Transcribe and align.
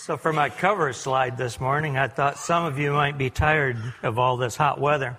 So, 0.00 0.16
for 0.16 0.32
my 0.32 0.48
cover 0.48 0.92
slide 0.92 1.36
this 1.36 1.58
morning, 1.58 1.96
I 1.96 2.06
thought 2.06 2.38
some 2.38 2.64
of 2.64 2.78
you 2.78 2.92
might 2.92 3.18
be 3.18 3.30
tired 3.30 3.76
of 4.04 4.16
all 4.16 4.36
this 4.36 4.54
hot 4.54 4.80
weather. 4.80 5.18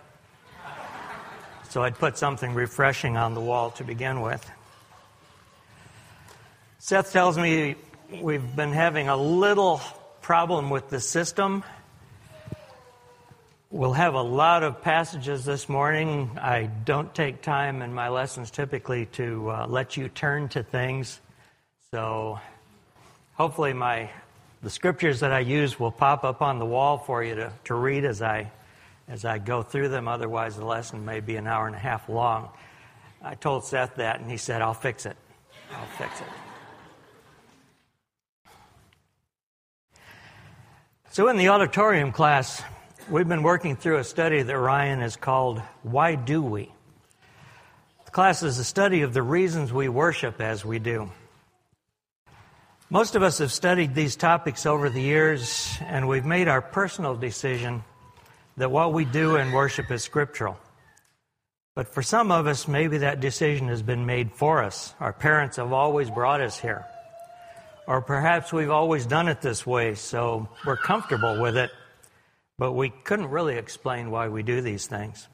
So, 1.69 1.83
I'd 1.83 1.95
put 1.95 2.17
something 2.17 2.53
refreshing 2.53 3.17
on 3.17 3.33
the 3.33 3.41
wall 3.41 3.71
to 3.71 3.83
begin 3.83 4.21
with. 4.21 4.49
Seth 6.77 7.11
tells 7.11 7.37
me 7.37 7.75
we've 8.21 8.55
been 8.55 8.71
having 8.71 9.09
a 9.09 9.17
little 9.17 9.81
problem 10.21 10.69
with 10.69 10.87
the 10.87 11.01
system. 11.01 11.65
We'll 13.71 13.91
have 13.91 14.13
a 14.13 14.23
lot 14.23 14.63
of 14.63 14.81
passages 14.81 15.43
this 15.43 15.67
morning. 15.67 16.31
I 16.41 16.67
don't 16.85 17.13
take 17.13 17.41
time 17.41 17.81
in 17.81 17.93
my 17.93 18.07
lessons 18.07 18.49
typically 18.49 19.07
to 19.07 19.49
uh, 19.49 19.67
let 19.67 19.97
you 19.97 20.07
turn 20.07 20.47
to 20.49 20.63
things. 20.63 21.19
So 21.91 22.39
hopefully 23.33 23.73
my 23.73 24.09
the 24.61 24.69
scriptures 24.69 25.21
that 25.21 25.31
I 25.31 25.39
use 25.39 25.79
will 25.79 25.91
pop 25.91 26.23
up 26.23 26.41
on 26.41 26.59
the 26.59 26.65
wall 26.65 26.97
for 26.97 27.23
you 27.23 27.35
to, 27.35 27.53
to 27.65 27.73
read 27.73 28.05
as 28.05 28.21
I 28.21 28.51
as 29.07 29.25
I 29.25 29.39
go 29.39 29.63
through 29.63 29.89
them. 29.89 30.07
Otherwise 30.07 30.55
the 30.55 30.65
lesson 30.65 31.03
may 31.03 31.19
be 31.19 31.35
an 31.35 31.47
hour 31.47 31.65
and 31.65 31.75
a 31.75 31.79
half 31.79 32.07
long. 32.09 32.49
I 33.21 33.35
told 33.35 33.65
Seth 33.65 33.95
that 33.95 34.19
and 34.19 34.29
he 34.29 34.37
said, 34.37 34.61
I'll 34.61 34.73
fix 34.73 35.05
it. 35.05 35.17
I'll 35.73 35.85
fix 35.97 36.21
it. 36.21 36.27
So 41.11 41.27
in 41.27 41.37
the 41.37 41.49
auditorium 41.49 42.11
class, 42.11 42.61
we've 43.09 43.27
been 43.27 43.41
working 43.41 43.75
through 43.75 43.97
a 43.97 44.03
study 44.03 44.43
that 44.43 44.57
Ryan 44.57 44.99
has 44.99 45.15
called 45.15 45.59
Why 45.81 46.13
Do 46.15 46.43
We? 46.43 46.71
The 48.05 48.11
class 48.11 48.43
is 48.43 48.59
a 48.59 48.63
study 48.63 49.01
of 49.01 49.13
the 49.13 49.23
reasons 49.23 49.73
we 49.73 49.89
worship 49.89 50.39
as 50.39 50.63
we 50.63 50.77
do. 50.77 51.11
Most 52.91 53.13
of 53.13 53.21
us 53.21 53.37
have 53.37 53.51
studied 53.51 53.93
these 53.93 54.15
topics 54.15 54.65
over 54.65 54.89
the 54.89 55.01
years, 55.01 55.77
and 55.81 56.07
we've 56.07 56.25
made 56.25 56.47
our 56.47 56.59
personal 56.59 57.15
decision 57.15 57.83
that 58.57 58.71
what 58.71 58.93
we 58.93 59.05
do 59.05 59.35
in 59.35 59.51
worship 59.51 59.91
is 59.91 60.01
scriptural. 60.01 60.57
But 61.75 61.93
for 61.93 62.01
some 62.01 62.31
of 62.31 62.47
us, 62.47 62.67
maybe 62.67 62.97
that 62.97 63.19
decision 63.19 63.67
has 63.67 63.83
been 63.83 64.07
made 64.07 64.31
for 64.31 64.63
us. 64.63 64.95
Our 64.99 65.13
parents 65.13 65.57
have 65.57 65.71
always 65.71 66.09
brought 66.09 66.41
us 66.41 66.59
here. 66.59 66.83
Or 67.85 68.01
perhaps 68.01 68.51
we've 68.51 68.71
always 68.71 69.05
done 69.05 69.27
it 69.27 69.39
this 69.39 69.67
way, 69.67 69.93
so 69.93 70.49
we're 70.65 70.75
comfortable 70.75 71.39
with 71.39 71.57
it, 71.57 71.69
but 72.57 72.71
we 72.71 72.89
couldn't 72.89 73.29
really 73.29 73.57
explain 73.57 74.09
why 74.09 74.29
we 74.29 74.41
do 74.41 74.61
these 74.61 74.87
things. 74.87 75.27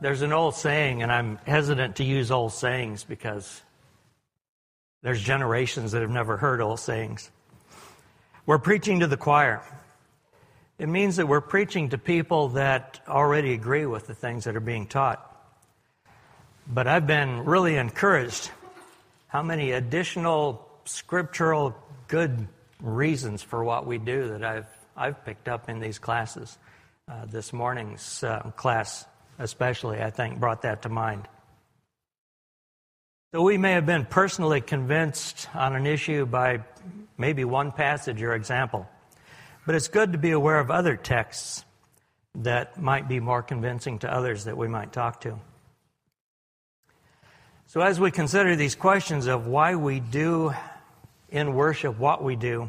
There's 0.00 0.22
an 0.22 0.32
old 0.32 0.56
saying, 0.56 1.04
and 1.04 1.12
I'm 1.12 1.38
hesitant 1.46 1.94
to 1.96 2.04
use 2.04 2.32
old 2.32 2.52
sayings 2.52 3.04
because 3.04 3.62
there's 5.02 5.22
generations 5.22 5.92
that 5.92 6.02
have 6.02 6.10
never 6.10 6.36
heard 6.36 6.60
old 6.60 6.80
sayings. 6.80 7.30
We're 8.46 8.58
preaching 8.58 9.00
to 9.00 9.06
the 9.06 9.16
choir. 9.16 9.62
It 10.78 10.88
means 10.88 11.16
that 11.16 11.26
we're 11.26 11.40
preaching 11.40 11.90
to 11.90 11.98
people 11.98 12.50
that 12.50 13.00
already 13.06 13.52
agree 13.52 13.86
with 13.86 14.06
the 14.06 14.14
things 14.14 14.44
that 14.44 14.56
are 14.56 14.60
being 14.60 14.86
taught. 14.86 15.26
But 16.66 16.86
I've 16.86 17.06
been 17.06 17.44
really 17.44 17.76
encouraged 17.76 18.50
how 19.28 19.42
many 19.42 19.72
additional 19.72 20.66
scriptural 20.84 21.76
good 22.08 22.48
reasons 22.82 23.42
for 23.42 23.62
what 23.62 23.86
we 23.86 23.98
do 23.98 24.28
that 24.28 24.44
I've, 24.44 24.66
I've 24.96 25.24
picked 25.24 25.48
up 25.48 25.68
in 25.68 25.80
these 25.80 25.98
classes. 25.98 26.58
Uh, 27.08 27.26
this 27.26 27.52
morning's 27.52 28.22
uh, 28.22 28.40
class, 28.56 29.04
especially, 29.38 30.00
I 30.00 30.10
think, 30.10 30.38
brought 30.38 30.62
that 30.62 30.82
to 30.82 30.88
mind. 30.88 31.26
So 33.32 33.42
we 33.42 33.58
may 33.58 33.74
have 33.74 33.86
been 33.86 34.06
personally 34.06 34.60
convinced 34.60 35.48
on 35.54 35.76
an 35.76 35.86
issue 35.86 36.26
by 36.26 36.64
maybe 37.16 37.44
one 37.44 37.70
passage 37.70 38.20
or 38.24 38.34
example, 38.34 38.88
but 39.64 39.76
it's 39.76 39.86
good 39.86 40.10
to 40.14 40.18
be 40.18 40.32
aware 40.32 40.58
of 40.58 40.68
other 40.68 40.96
texts 40.96 41.64
that 42.34 42.82
might 42.82 43.06
be 43.06 43.20
more 43.20 43.40
convincing 43.40 44.00
to 44.00 44.12
others 44.12 44.46
that 44.46 44.56
we 44.56 44.66
might 44.66 44.92
talk 44.92 45.20
to. 45.20 45.38
So, 47.68 47.82
as 47.82 48.00
we 48.00 48.10
consider 48.10 48.56
these 48.56 48.74
questions 48.74 49.28
of 49.28 49.46
why 49.46 49.76
we 49.76 50.00
do 50.00 50.52
in 51.28 51.54
worship 51.54 52.00
what 52.00 52.24
we 52.24 52.34
do, 52.34 52.68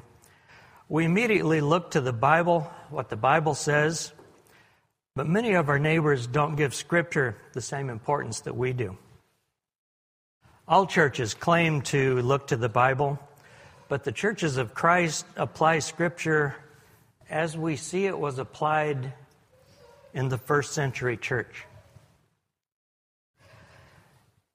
we 0.88 1.06
immediately 1.06 1.62
look 1.62 1.90
to 1.92 2.02
the 2.02 2.14
Bible, 2.14 2.72
what 2.92 3.10
the 3.10 3.18
Bible 3.18 3.56
says, 3.56 4.12
but 5.16 5.26
many 5.26 5.54
of 5.54 5.70
our 5.70 5.80
neighbors 5.80 6.28
don't 6.28 6.56
give 6.56 6.76
Scripture 6.76 7.36
the 7.54 7.62
same 7.62 7.90
importance 7.90 8.42
that 8.42 8.56
we 8.56 8.74
do. 8.74 8.96
All 10.68 10.86
churches 10.86 11.34
claim 11.34 11.82
to 11.84 12.22
look 12.22 12.48
to 12.48 12.56
the 12.56 12.70
Bible, 12.70 13.20
but 13.90 14.04
the 14.04 14.12
churches 14.12 14.58
of 14.58 14.74
Christ 14.74 15.26
apply 15.36 15.80
Scripture 15.80 16.56
as 17.30 17.58
we 17.58 17.76
see 17.76 18.06
it 18.06 18.18
was 18.18 18.38
applied 18.38 19.14
in 20.14 20.30
the 20.30 20.38
first 20.38 20.74
century 20.74 21.18
church. 21.18 21.66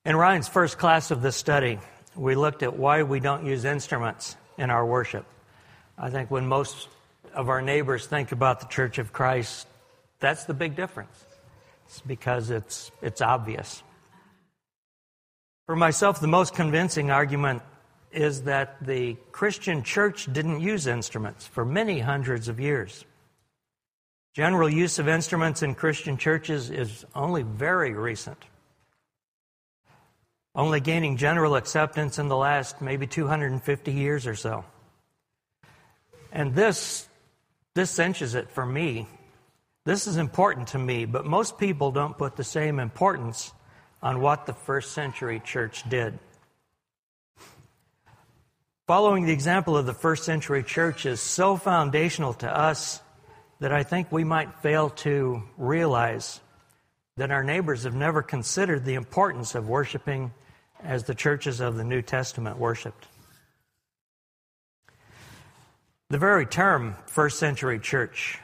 In 0.04 0.14
Ryan's 0.14 0.48
first 0.48 0.78
class 0.78 1.10
of 1.10 1.22
this 1.22 1.34
study, 1.34 1.80
we 2.14 2.36
looked 2.36 2.62
at 2.62 2.76
why 2.76 3.02
we 3.02 3.18
don't 3.18 3.44
use 3.44 3.64
instruments 3.64 4.36
in 4.56 4.70
our 4.70 4.86
worship. 4.86 5.26
I 5.98 6.10
think 6.10 6.30
when 6.30 6.46
most 6.46 6.88
of 7.34 7.48
our 7.48 7.60
neighbors 7.60 8.06
think 8.06 8.30
about 8.30 8.60
the 8.60 8.66
Church 8.66 8.98
of 8.98 9.12
Christ, 9.12 9.66
that's 10.20 10.44
the 10.44 10.54
big 10.54 10.76
difference. 10.76 11.24
It's 11.86 12.00
because 12.00 12.50
it's, 12.50 12.92
it's 13.02 13.20
obvious. 13.20 13.82
For 15.66 15.76
myself, 15.76 16.20
the 16.20 16.26
most 16.28 16.54
convincing 16.54 17.10
argument 17.10 17.62
is 18.12 18.42
that 18.42 18.84
the 18.84 19.16
Christian 19.32 19.82
church 19.82 20.32
didn't 20.32 20.60
use 20.60 20.86
instruments 20.86 21.46
for 21.46 21.64
many 21.64 21.98
hundreds 21.98 22.48
of 22.48 22.60
years. 22.60 23.04
General 24.34 24.68
use 24.68 24.98
of 24.98 25.08
instruments 25.08 25.62
in 25.62 25.74
Christian 25.74 26.16
churches 26.16 26.70
is 26.70 27.04
only 27.14 27.42
very 27.42 27.92
recent 27.92 28.38
only 30.56 30.80
gaining 30.80 31.18
general 31.18 31.54
acceptance 31.54 32.18
in 32.18 32.28
the 32.28 32.36
last 32.36 32.80
maybe 32.80 33.06
250 33.06 33.92
years 33.92 34.26
or 34.26 34.34
so. 34.34 34.64
And 36.32 36.54
this, 36.54 37.06
this 37.74 37.90
cinches 37.90 38.34
it 38.34 38.50
for 38.50 38.64
me. 38.64 39.06
This 39.84 40.06
is 40.06 40.16
important 40.16 40.68
to 40.68 40.78
me, 40.78 41.04
but 41.04 41.26
most 41.26 41.58
people 41.58 41.92
don't 41.92 42.16
put 42.16 42.36
the 42.36 42.42
same 42.42 42.80
importance 42.80 43.52
on 44.06 44.20
what 44.20 44.46
the 44.46 44.52
first 44.52 44.92
century 44.92 45.40
church 45.40 45.82
did. 45.88 46.16
Following 48.86 49.26
the 49.26 49.32
example 49.32 49.76
of 49.76 49.84
the 49.84 49.92
first 49.92 50.22
century 50.22 50.62
church 50.62 51.06
is 51.06 51.20
so 51.20 51.56
foundational 51.56 52.32
to 52.34 52.48
us 52.48 53.00
that 53.58 53.72
I 53.72 53.82
think 53.82 54.12
we 54.12 54.22
might 54.22 54.60
fail 54.60 54.90
to 54.90 55.42
realize 55.58 56.40
that 57.16 57.32
our 57.32 57.42
neighbors 57.42 57.82
have 57.82 57.96
never 57.96 58.22
considered 58.22 58.84
the 58.84 58.94
importance 58.94 59.56
of 59.56 59.68
worshiping 59.68 60.30
as 60.84 61.02
the 61.02 61.14
churches 61.16 61.58
of 61.58 61.74
the 61.74 61.82
New 61.82 62.00
Testament 62.00 62.58
worshiped. 62.58 63.08
The 66.10 66.18
very 66.18 66.46
term 66.46 66.94
first 67.06 67.40
century 67.40 67.80
church 67.80 68.38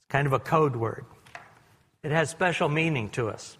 is 0.00 0.06
kind 0.08 0.26
of 0.26 0.32
a 0.32 0.40
code 0.40 0.74
word. 0.74 1.04
It 2.02 2.10
has 2.10 2.30
special 2.30 2.68
meaning 2.68 3.10
to 3.10 3.28
us. 3.28 3.58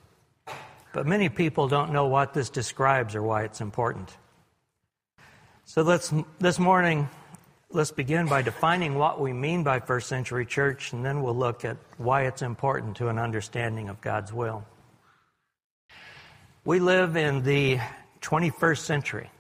But 0.98 1.06
many 1.06 1.28
people 1.28 1.68
don't 1.68 1.92
know 1.92 2.08
what 2.08 2.34
this 2.34 2.50
describes 2.50 3.14
or 3.14 3.22
why 3.22 3.44
it's 3.44 3.60
important. 3.60 4.10
So 5.64 5.82
let's 5.82 6.12
this 6.40 6.58
morning 6.58 7.08
let's 7.70 7.92
begin 7.92 8.26
by 8.26 8.42
defining 8.42 8.96
what 8.96 9.20
we 9.20 9.32
mean 9.32 9.62
by 9.62 9.78
first 9.78 10.08
century 10.08 10.44
church 10.44 10.92
and 10.92 11.04
then 11.04 11.22
we'll 11.22 11.36
look 11.36 11.64
at 11.64 11.76
why 11.98 12.22
it's 12.22 12.42
important 12.42 12.96
to 12.96 13.06
an 13.10 13.16
understanding 13.20 13.88
of 13.88 14.00
God's 14.00 14.32
will. 14.32 14.66
We 16.64 16.80
live 16.80 17.16
in 17.16 17.44
the 17.44 17.78
21st 18.20 18.78
century. 18.78 19.30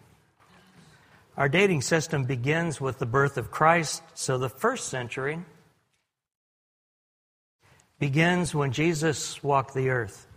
Our 1.36 1.48
dating 1.48 1.82
system 1.82 2.22
begins 2.22 2.80
with 2.80 3.00
the 3.00 3.06
birth 3.06 3.36
of 3.36 3.50
Christ, 3.50 4.04
so 4.14 4.38
the 4.38 4.48
first 4.48 4.90
century 4.90 5.40
begins 7.98 8.54
when 8.54 8.70
Jesus 8.70 9.42
walked 9.42 9.74
the 9.74 9.88
earth. 9.88 10.27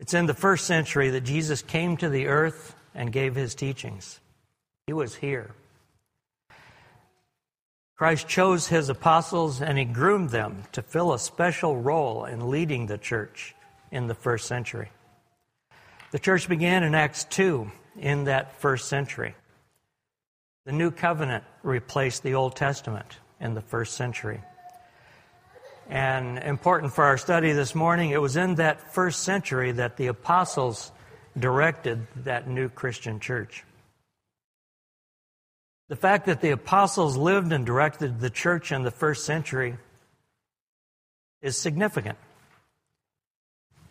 It's 0.00 0.14
in 0.14 0.26
the 0.26 0.34
first 0.34 0.66
century 0.66 1.10
that 1.10 1.22
Jesus 1.22 1.62
came 1.62 1.96
to 1.96 2.08
the 2.08 2.26
earth 2.26 2.74
and 2.94 3.12
gave 3.12 3.34
his 3.34 3.54
teachings. 3.54 4.20
He 4.86 4.92
was 4.92 5.16
here. 5.16 5.54
Christ 7.96 8.28
chose 8.28 8.68
his 8.68 8.88
apostles 8.88 9.60
and 9.60 9.76
he 9.76 9.84
groomed 9.84 10.30
them 10.30 10.62
to 10.72 10.82
fill 10.82 11.12
a 11.12 11.18
special 11.18 11.76
role 11.76 12.24
in 12.24 12.48
leading 12.48 12.86
the 12.86 12.98
church 12.98 13.56
in 13.90 14.06
the 14.06 14.14
first 14.14 14.46
century. 14.46 14.90
The 16.12 16.20
church 16.20 16.48
began 16.48 16.84
in 16.84 16.94
Acts 16.94 17.24
2 17.24 17.70
in 17.98 18.24
that 18.24 18.60
first 18.60 18.88
century. 18.88 19.34
The 20.64 20.72
New 20.72 20.92
Covenant 20.92 21.44
replaced 21.62 22.22
the 22.22 22.34
Old 22.34 22.54
Testament 22.54 23.18
in 23.40 23.54
the 23.54 23.60
first 23.60 23.94
century. 23.94 24.40
And 25.88 26.38
important 26.38 26.92
for 26.92 27.04
our 27.04 27.16
study 27.16 27.52
this 27.52 27.74
morning, 27.74 28.10
it 28.10 28.20
was 28.20 28.36
in 28.36 28.56
that 28.56 28.92
first 28.92 29.22
century 29.22 29.72
that 29.72 29.96
the 29.96 30.08
apostles 30.08 30.92
directed 31.38 32.06
that 32.24 32.46
new 32.46 32.68
Christian 32.68 33.20
church. 33.20 33.64
The 35.88 35.96
fact 35.96 36.26
that 36.26 36.42
the 36.42 36.50
apostles 36.50 37.16
lived 37.16 37.52
and 37.52 37.64
directed 37.64 38.20
the 38.20 38.28
church 38.28 38.70
in 38.70 38.82
the 38.82 38.90
first 38.90 39.24
century 39.24 39.78
is 41.40 41.56
significant. 41.56 42.18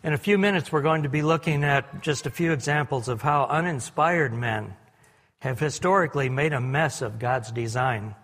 In 0.04 0.12
a 0.12 0.18
few 0.18 0.38
minutes, 0.38 0.70
we're 0.70 0.82
going 0.82 1.02
to 1.02 1.08
be 1.08 1.22
looking 1.22 1.64
at 1.64 2.02
just 2.02 2.26
a 2.26 2.30
few 2.30 2.52
examples 2.52 3.08
of 3.08 3.22
how 3.22 3.46
uninspired 3.46 4.32
men 4.32 4.76
have 5.40 5.58
historically 5.58 6.28
made 6.28 6.52
a 6.52 6.60
mess 6.60 7.02
of 7.02 7.18
God's 7.18 7.50
design. 7.50 8.14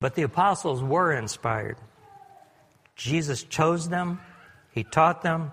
But 0.00 0.14
the 0.14 0.22
apostles 0.22 0.82
were 0.82 1.14
inspired. 1.14 1.78
Jesus 2.96 3.42
chose 3.42 3.88
them, 3.88 4.20
He 4.72 4.84
taught 4.84 5.22
them, 5.22 5.50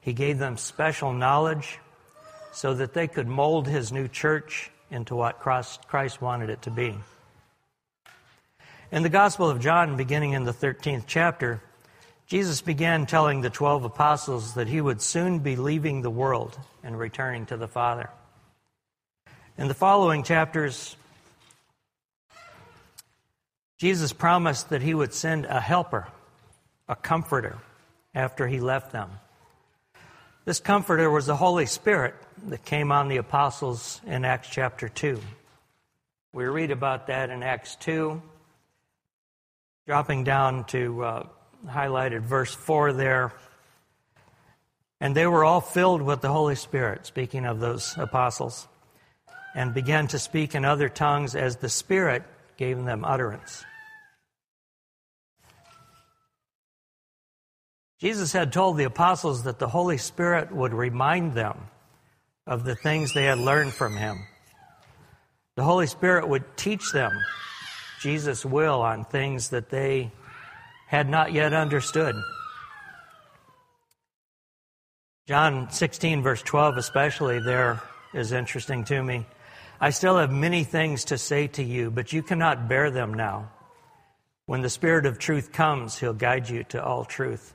He 0.00 0.12
gave 0.12 0.38
them 0.38 0.56
special 0.56 1.12
knowledge 1.12 1.78
so 2.52 2.74
that 2.74 2.94
they 2.94 3.08
could 3.08 3.28
mold 3.28 3.66
His 3.66 3.92
new 3.92 4.08
church 4.08 4.70
into 4.90 5.14
what 5.16 5.40
Christ 5.40 6.22
wanted 6.22 6.50
it 6.50 6.62
to 6.62 6.70
be. 6.70 6.94
In 8.92 9.02
the 9.02 9.08
Gospel 9.08 9.50
of 9.50 9.60
John, 9.60 9.96
beginning 9.96 10.32
in 10.32 10.44
the 10.44 10.52
13th 10.52 11.04
chapter, 11.06 11.60
Jesus 12.26 12.60
began 12.60 13.06
telling 13.06 13.40
the 13.40 13.50
12 13.50 13.84
apostles 13.84 14.54
that 14.54 14.68
he 14.68 14.80
would 14.80 15.02
soon 15.02 15.40
be 15.40 15.56
leaving 15.56 16.00
the 16.00 16.10
world 16.10 16.58
and 16.82 16.98
returning 16.98 17.44
to 17.46 17.56
the 17.56 17.68
Father. 17.68 18.08
In 19.58 19.68
the 19.68 19.74
following 19.74 20.22
chapters, 20.22 20.96
Jesus 23.78 24.12
promised 24.12 24.70
that 24.70 24.82
he 24.82 24.94
would 24.94 25.12
send 25.12 25.44
a 25.46 25.60
helper, 25.60 26.08
a 26.88 26.96
comforter, 26.96 27.58
after 28.14 28.46
he 28.46 28.60
left 28.60 28.92
them. 28.92 29.10
This 30.44 30.60
comforter 30.60 31.10
was 31.10 31.26
the 31.26 31.36
Holy 31.36 31.66
Spirit 31.66 32.14
that 32.48 32.64
came 32.64 32.92
on 32.92 33.08
the 33.08 33.16
apostles 33.16 34.00
in 34.06 34.24
Acts 34.24 34.48
chapter 34.50 34.88
2. 34.88 35.18
We 36.32 36.44
read 36.44 36.70
about 36.70 37.06
that 37.06 37.30
in 37.30 37.42
Acts 37.42 37.76
2, 37.76 38.20
dropping 39.86 40.24
down 40.24 40.64
to 40.64 41.02
uh, 41.02 41.26
highlighted 41.66 42.20
verse 42.20 42.52
4 42.52 42.92
there. 42.92 43.32
And 45.00 45.14
they 45.14 45.26
were 45.26 45.44
all 45.44 45.60
filled 45.60 46.02
with 46.02 46.20
the 46.20 46.32
Holy 46.32 46.56
Spirit, 46.56 47.06
speaking 47.06 47.46
of 47.46 47.60
those 47.60 47.94
apostles, 47.96 48.68
and 49.54 49.72
began 49.72 50.08
to 50.08 50.18
speak 50.18 50.54
in 50.54 50.64
other 50.64 50.88
tongues 50.88 51.34
as 51.34 51.56
the 51.56 51.68
Spirit 51.68 52.22
gave 52.56 52.84
them 52.84 53.04
utterance. 53.04 53.64
Jesus 58.04 58.34
had 58.34 58.52
told 58.52 58.76
the 58.76 58.84
apostles 58.84 59.44
that 59.44 59.58
the 59.58 59.66
Holy 59.66 59.96
Spirit 59.96 60.54
would 60.54 60.74
remind 60.74 61.32
them 61.32 61.58
of 62.46 62.62
the 62.62 62.76
things 62.76 63.14
they 63.14 63.24
had 63.24 63.38
learned 63.38 63.72
from 63.72 63.96
him. 63.96 64.26
The 65.56 65.62
Holy 65.62 65.86
Spirit 65.86 66.28
would 66.28 66.44
teach 66.54 66.92
them 66.92 67.18
Jesus' 68.02 68.44
will 68.44 68.82
on 68.82 69.06
things 69.06 69.48
that 69.48 69.70
they 69.70 70.12
had 70.86 71.08
not 71.08 71.32
yet 71.32 71.54
understood. 71.54 72.14
John 75.26 75.70
16, 75.70 76.22
verse 76.22 76.42
12, 76.42 76.76
especially, 76.76 77.40
there 77.40 77.80
is 78.12 78.32
interesting 78.32 78.84
to 78.84 79.02
me. 79.02 79.24
I 79.80 79.88
still 79.88 80.18
have 80.18 80.30
many 80.30 80.62
things 80.64 81.06
to 81.06 81.16
say 81.16 81.46
to 81.46 81.62
you, 81.62 81.90
but 81.90 82.12
you 82.12 82.22
cannot 82.22 82.68
bear 82.68 82.90
them 82.90 83.14
now. 83.14 83.50
When 84.44 84.60
the 84.60 84.68
Spirit 84.68 85.06
of 85.06 85.18
truth 85.18 85.52
comes, 85.52 85.98
He'll 85.98 86.12
guide 86.12 86.50
you 86.50 86.64
to 86.64 86.84
all 86.84 87.06
truth. 87.06 87.54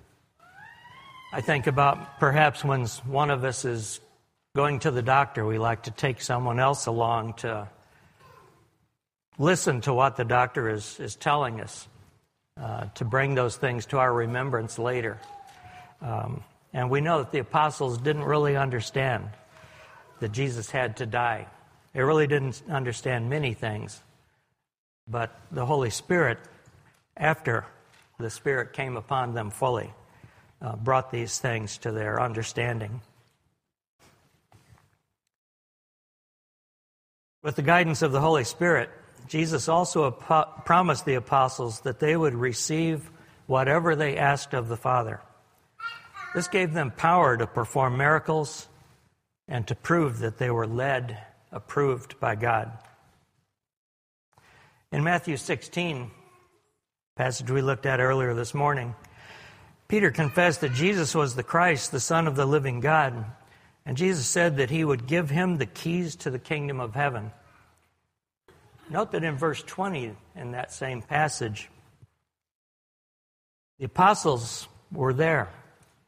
I 1.32 1.42
think 1.42 1.68
about 1.68 2.20
perhaps 2.20 2.64
when 2.64 2.88
one 3.06 3.30
of 3.30 3.44
us 3.44 3.64
is 3.64 4.00
going 4.56 4.80
to 4.80 4.90
the 4.90 5.04
doctor, 5.04 5.46
we 5.46 5.60
like 5.60 5.84
to 5.84 5.92
take 5.92 6.22
someone 6.22 6.60
else 6.60 6.88
along 6.88 7.34
to 7.36 7.70
listen 9.38 9.82
to 9.82 9.94
what 9.94 10.18
the 10.18 10.26
doctor 10.26 10.70
is, 10.70 11.00
is 11.00 11.16
telling 11.16 11.62
us, 11.62 11.88
uh, 12.60 12.86
to 12.96 13.06
bring 13.06 13.36
those 13.36 13.56
things 13.56 13.86
to 13.88 14.00
our 14.00 14.12
remembrance 14.12 14.80
later. 14.80 15.20
Um, 16.02 16.44
and 16.74 16.90
we 16.90 17.00
know 17.00 17.20
that 17.20 17.32
the 17.32 17.40
apostles 17.40 18.00
didn't 18.00 18.24
really 18.24 18.56
understand 18.56 19.30
that 20.22 20.32
Jesus 20.32 20.72
had 20.72 20.98
to 20.98 21.06
die. 21.06 21.46
They 21.94 22.02
really 22.02 22.26
didn't 22.26 22.64
understand 22.68 23.30
many 23.30 23.54
things. 23.54 24.02
But 25.08 25.40
the 25.52 25.66
Holy 25.68 25.92
Spirit, 25.92 26.40
after 27.16 27.68
the 28.18 28.32
Spirit 28.32 28.74
came 28.74 28.98
upon 28.98 29.36
them 29.36 29.52
fully, 29.52 29.94
uh, 30.62 30.76
brought 30.76 31.12
these 31.12 31.40
things 31.40 31.78
to 31.80 31.92
their 31.92 32.22
understanding. 32.22 33.02
With 37.42 37.56
the 37.56 37.62
guidance 37.62 38.02
of 38.02 38.12
the 38.12 38.20
Holy 38.20 38.44
Spirit, 38.44 38.90
Jesus 39.28 39.70
also 39.70 40.12
promised 40.12 41.06
the 41.06 41.16
apostles 41.16 41.82
that 41.82 42.00
they 42.00 42.18
would 42.18 42.34
receive 42.34 43.10
whatever 43.48 43.96
they 43.96 44.18
asked 44.18 44.54
of 44.54 44.68
the 44.68 44.78
Father. 44.78 45.22
This 46.36 46.48
gave 46.48 46.74
them 46.74 46.92
power 46.92 47.38
to 47.38 47.48
perform 47.48 47.98
miracles 47.98 48.68
and 49.48 49.66
to 49.68 49.76
prove 49.76 50.20
that 50.20 50.38
they 50.38 50.50
were 50.50 50.68
led, 50.68 51.18
approved 51.52 52.20
by 52.20 52.36
God. 52.36 52.72
In 54.92 55.04
Matthew 55.04 55.38
16, 55.38 56.12
passage 57.16 57.50
we 57.50 57.62
looked 57.62 57.86
at 57.86 58.00
earlier 58.00 58.34
this 58.34 58.54
morning, 58.54 58.96
Peter 59.90 60.12
confessed 60.12 60.62
that 60.62 60.72
Jesus 60.72 61.16
was 61.16 61.36
the 61.36 61.44
Christ, 61.44 61.92
the 61.92 62.00
Son 62.00 62.28
of 62.28 62.36
the 62.36 62.46
living 62.46 62.80
God. 62.80 63.26
And 63.88 63.98
Jesus 63.98 64.28
said 64.28 64.58
that 64.58 64.70
he 64.70 64.86
would 64.86 65.08
give 65.08 65.32
him 65.32 65.58
the 65.58 65.66
keys 65.66 66.16
to 66.18 66.30
the 66.30 66.38
kingdom 66.38 66.80
of 66.80 66.94
heaven. 66.94 67.32
Note 68.88 69.12
that 69.12 69.24
in 69.24 69.36
verse 69.36 69.64
20 69.64 70.16
in 70.36 70.52
that 70.52 70.72
same 70.72 71.02
passage, 71.02 71.70
the 73.80 73.86
apostles 73.86 74.68
were 74.92 75.14
there. 75.14 75.50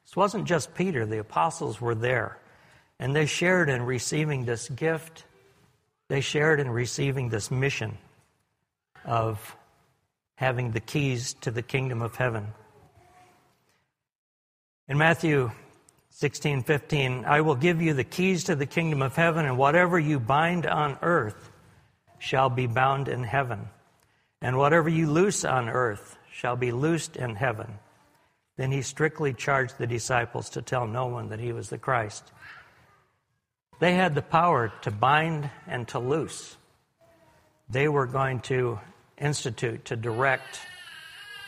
This 0.05 0.15
wasn't 0.15 0.45
just 0.45 0.75
Peter, 0.75 1.07
the 1.07 1.19
apostles 1.19 1.81
were 1.81 1.95
there. 1.95 2.37
And 2.99 3.15
they 3.15 3.25
shared 3.25 3.67
in 3.67 3.81
receiving 3.81 4.45
this 4.45 4.69
gift, 4.69 5.25
they 6.07 6.21
shared 6.21 6.59
in 6.59 6.69
receiving 6.69 7.29
this 7.29 7.49
mission 7.49 7.97
of 9.05 9.55
having 10.35 10.71
the 10.71 10.79
keys 10.79 11.33
to 11.41 11.49
the 11.49 11.63
kingdom 11.63 12.03
of 12.03 12.15
heaven. 12.15 12.53
In 14.87 14.97
Matthew 14.97 15.51
16, 16.09 16.63
15, 16.63 17.25
I 17.25 17.41
will 17.41 17.55
give 17.55 17.81
you 17.81 17.93
the 17.93 18.03
keys 18.03 18.45
to 18.45 18.55
the 18.55 18.65
kingdom 18.65 19.01
of 19.01 19.15
heaven, 19.15 19.45
and 19.45 19.57
whatever 19.57 19.99
you 19.99 20.19
bind 20.19 20.65
on 20.65 20.97
earth 21.01 21.51
shall 22.19 22.49
be 22.49 22.67
bound 22.67 23.07
in 23.07 23.23
heaven, 23.23 23.69
and 24.41 24.57
whatever 24.57 24.89
you 24.89 25.09
loose 25.09 25.45
on 25.45 25.69
earth 25.69 26.17
shall 26.31 26.55
be 26.55 26.71
loosed 26.71 27.15
in 27.15 27.35
heaven. 27.35 27.79
Then 28.57 28.71
he 28.71 28.81
strictly 28.81 29.33
charged 29.33 29.77
the 29.77 29.87
disciples 29.87 30.49
to 30.51 30.61
tell 30.61 30.87
no 30.87 31.07
one 31.07 31.29
that 31.29 31.39
he 31.39 31.53
was 31.53 31.69
the 31.69 31.77
Christ. 31.77 32.31
They 33.79 33.93
had 33.93 34.13
the 34.13 34.21
power 34.21 34.73
to 34.81 34.91
bind 34.91 35.49
and 35.67 35.87
to 35.89 35.99
loose. 35.99 36.57
They 37.69 37.87
were 37.87 38.07
going 38.07 38.41
to 38.41 38.79
institute, 39.17 39.85
to 39.85 39.95
direct, 39.95 40.59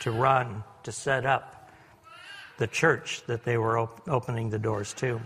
to 0.00 0.10
run, 0.10 0.64
to 0.84 0.92
set 0.92 1.26
up 1.26 1.53
the 2.58 2.66
church 2.66 3.22
that 3.26 3.44
they 3.44 3.58
were 3.58 3.78
op- 3.78 4.08
opening 4.08 4.50
the 4.50 4.58
doors 4.58 4.94
to. 4.94 5.20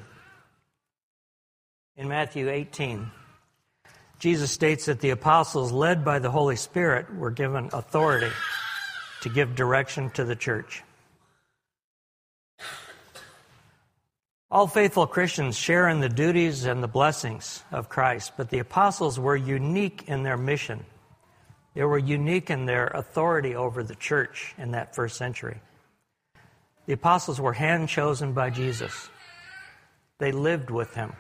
In 1.97 2.09
Matthew 2.09 2.49
18, 2.49 3.11
Jesus 4.19 4.51
states 4.51 4.87
that 4.87 5.01
the 5.01 5.11
apostles, 5.11 5.73
led 5.73 6.05
by 6.05 6.19
the 6.19 6.31
Holy 6.31 6.57
Spirit, 6.57 7.15
were 7.15 7.31
given 7.31 7.71
authority 7.73 8.33
to 9.23 9.29
give 9.29 9.55
direction 9.55 10.11
to 10.11 10.25
the 10.25 10.37
church. 10.37 10.83
All 14.51 14.67
faithful 14.67 15.07
Christians 15.07 15.59
share 15.59 15.89
in 15.89 16.01
the 16.01 16.09
duties 16.09 16.65
and 16.65 16.83
the 16.83 16.89
blessings 16.89 17.63
of 17.71 17.91
Christ, 17.91 18.33
but 18.37 18.49
the 18.49 18.61
apostles 18.61 19.21
were 19.21 19.37
unique 19.37 20.05
in 20.07 20.23
their 20.23 20.39
mission. 20.39 20.87
They 21.75 21.85
were 21.85 21.99
unique 21.99 22.49
in 22.49 22.65
their 22.65 22.87
authority 22.87 23.55
over 23.55 23.85
the 23.85 23.95
church 23.95 24.55
in 24.57 24.71
that 24.71 24.95
first 24.95 25.17
century. 25.17 25.61
The 26.89 26.95
apostles 26.95 27.39
were 27.39 27.53
hand 27.53 27.91
chosen 27.91 28.33
by 28.33 28.49
Jesus. 28.49 29.11
They 30.17 30.33
lived 30.33 30.71
with 30.71 30.95
him, 30.95 31.13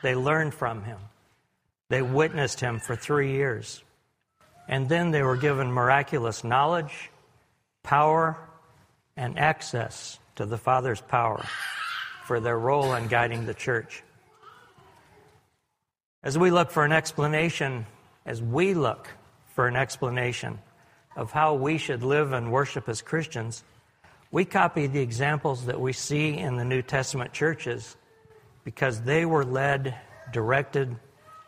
they 0.00 0.14
learned 0.14 0.54
from 0.54 0.84
him, 0.84 1.00
they 1.88 2.02
witnessed 2.02 2.60
him 2.60 2.78
for 2.78 2.94
three 2.94 3.32
years. 3.32 3.82
And 4.68 4.88
then 4.88 5.10
they 5.10 5.24
were 5.24 5.36
given 5.36 5.72
miraculous 5.72 6.44
knowledge, 6.44 7.10
power, 7.82 8.38
and 9.16 9.36
access 9.36 10.20
to 10.36 10.46
the 10.46 10.56
Father's 10.56 11.00
power 11.00 11.44
for 12.24 12.38
their 12.38 12.56
role 12.56 12.94
in 12.94 13.08
guiding 13.08 13.44
the 13.44 13.54
church. 13.54 14.04
As 16.22 16.38
we 16.38 16.52
look 16.52 16.70
for 16.70 16.84
an 16.84 16.92
explanation, 16.92 17.86
as 18.24 18.40
we 18.40 18.72
look 18.72 19.08
for 19.56 19.66
an 19.66 19.74
explanation 19.74 20.60
of 21.16 21.32
how 21.32 21.54
we 21.54 21.76
should 21.76 22.04
live 22.04 22.32
and 22.32 22.52
worship 22.52 22.88
as 22.88 23.02
Christians, 23.02 23.64
we 24.30 24.44
copy 24.44 24.86
the 24.86 25.00
examples 25.00 25.66
that 25.66 25.80
we 25.80 25.92
see 25.92 26.36
in 26.36 26.56
the 26.56 26.64
New 26.64 26.82
Testament 26.82 27.32
churches 27.32 27.96
because 28.64 29.02
they 29.02 29.24
were 29.24 29.44
led, 29.44 29.94
directed 30.32 30.96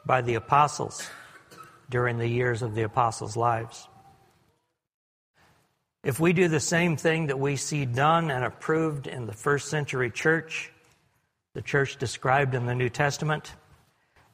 by 0.07 0.23
the 0.23 0.35
apostles. 0.35 1.09
during 1.91 2.19
the 2.19 2.29
years 2.29 2.63
of 2.63 2.75
the 2.75 2.83
apostles' 2.83 3.37
lives. 3.37 3.89
If 6.03 6.19
we 6.19 6.33
do 6.33 6.49
the 6.49 6.61
same 6.61 6.97
thing 6.97 7.27
that 7.27 7.39
we 7.39 7.57
see 7.57 7.85
done 7.85 8.31
and 8.31 8.45
approved 8.45 9.07
in 9.07 9.27
the 9.27 9.35
first 9.35 9.69
century 9.69 10.11
church, 10.11 10.73
the 11.53 11.61
church 11.61 11.99
described 11.99 12.55
in 12.55 12.65
the 12.65 12.75
New 12.75 12.89
Testament, 12.89 13.55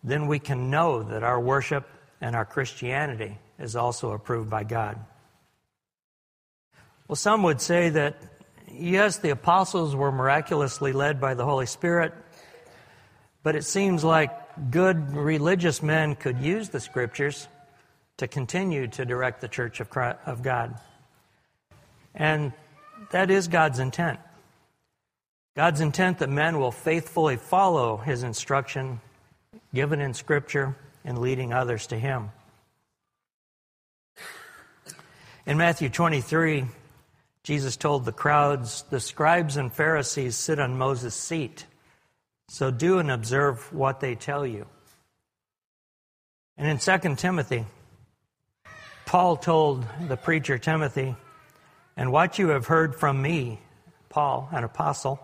then 0.04 0.28
we 0.28 0.38
can 0.38 0.70
know 0.70 1.02
that 1.02 1.24
our 1.24 1.40
worship 1.40 1.88
and 2.20 2.36
our 2.36 2.44
Christianity 2.44 3.38
is 3.58 3.74
also 3.74 4.12
approved 4.12 4.50
by 4.50 4.62
God. 4.62 4.98
Well, 7.08 7.16
some 7.16 7.42
would 7.42 7.60
say 7.60 7.88
that, 7.90 8.16
yes, 8.72 9.18
the 9.18 9.30
apostles 9.30 9.94
were 9.94 10.12
miraculously 10.12 10.92
led 10.92 11.20
by 11.20 11.34
the 11.34 11.44
Holy 11.44 11.66
Spirit, 11.66 12.12
but 13.42 13.56
it 13.56 13.64
seems 13.64 14.04
like 14.04 14.30
good 14.70 15.14
religious 15.14 15.82
men 15.82 16.14
could 16.14 16.38
use 16.38 16.68
the 16.68 16.80
scriptures 16.80 17.48
to 18.16 18.26
continue 18.26 18.86
to 18.88 19.04
direct 19.04 19.40
the 19.40 19.48
church 19.48 19.80
of, 19.80 19.90
Christ, 19.90 20.18
of 20.26 20.42
God. 20.42 20.78
And 22.14 22.52
that 23.10 23.30
is 23.30 23.48
God's 23.48 23.78
intent. 23.78 24.18
God's 25.54 25.80
intent 25.80 26.18
that 26.18 26.28
men 26.28 26.58
will 26.58 26.72
faithfully 26.72 27.36
follow 27.36 27.96
his 27.96 28.22
instruction 28.22 29.00
given 29.72 30.00
in 30.00 30.14
Scripture 30.14 30.76
in 31.04 31.20
leading 31.20 31.52
others 31.52 31.86
to 31.88 31.98
him. 31.98 32.30
In 35.46 35.56
Matthew 35.56 35.88
23, 35.88 36.66
Jesus 37.46 37.76
told 37.76 38.04
the 38.04 38.10
crowds, 38.10 38.82
The 38.90 38.98
scribes 38.98 39.56
and 39.56 39.72
Pharisees 39.72 40.34
sit 40.34 40.58
on 40.58 40.76
Moses' 40.76 41.14
seat, 41.14 41.64
so 42.48 42.72
do 42.72 42.98
and 42.98 43.08
observe 43.08 43.72
what 43.72 44.00
they 44.00 44.16
tell 44.16 44.44
you. 44.44 44.66
And 46.56 46.66
in 46.66 46.78
2 46.78 47.14
Timothy, 47.14 47.64
Paul 49.04 49.36
told 49.36 49.86
the 50.08 50.16
preacher 50.16 50.58
Timothy, 50.58 51.14
and 51.96 52.10
what 52.10 52.36
you 52.36 52.48
have 52.48 52.66
heard 52.66 52.96
from 52.96 53.22
me, 53.22 53.60
Paul, 54.08 54.48
an 54.50 54.64
apostle, 54.64 55.20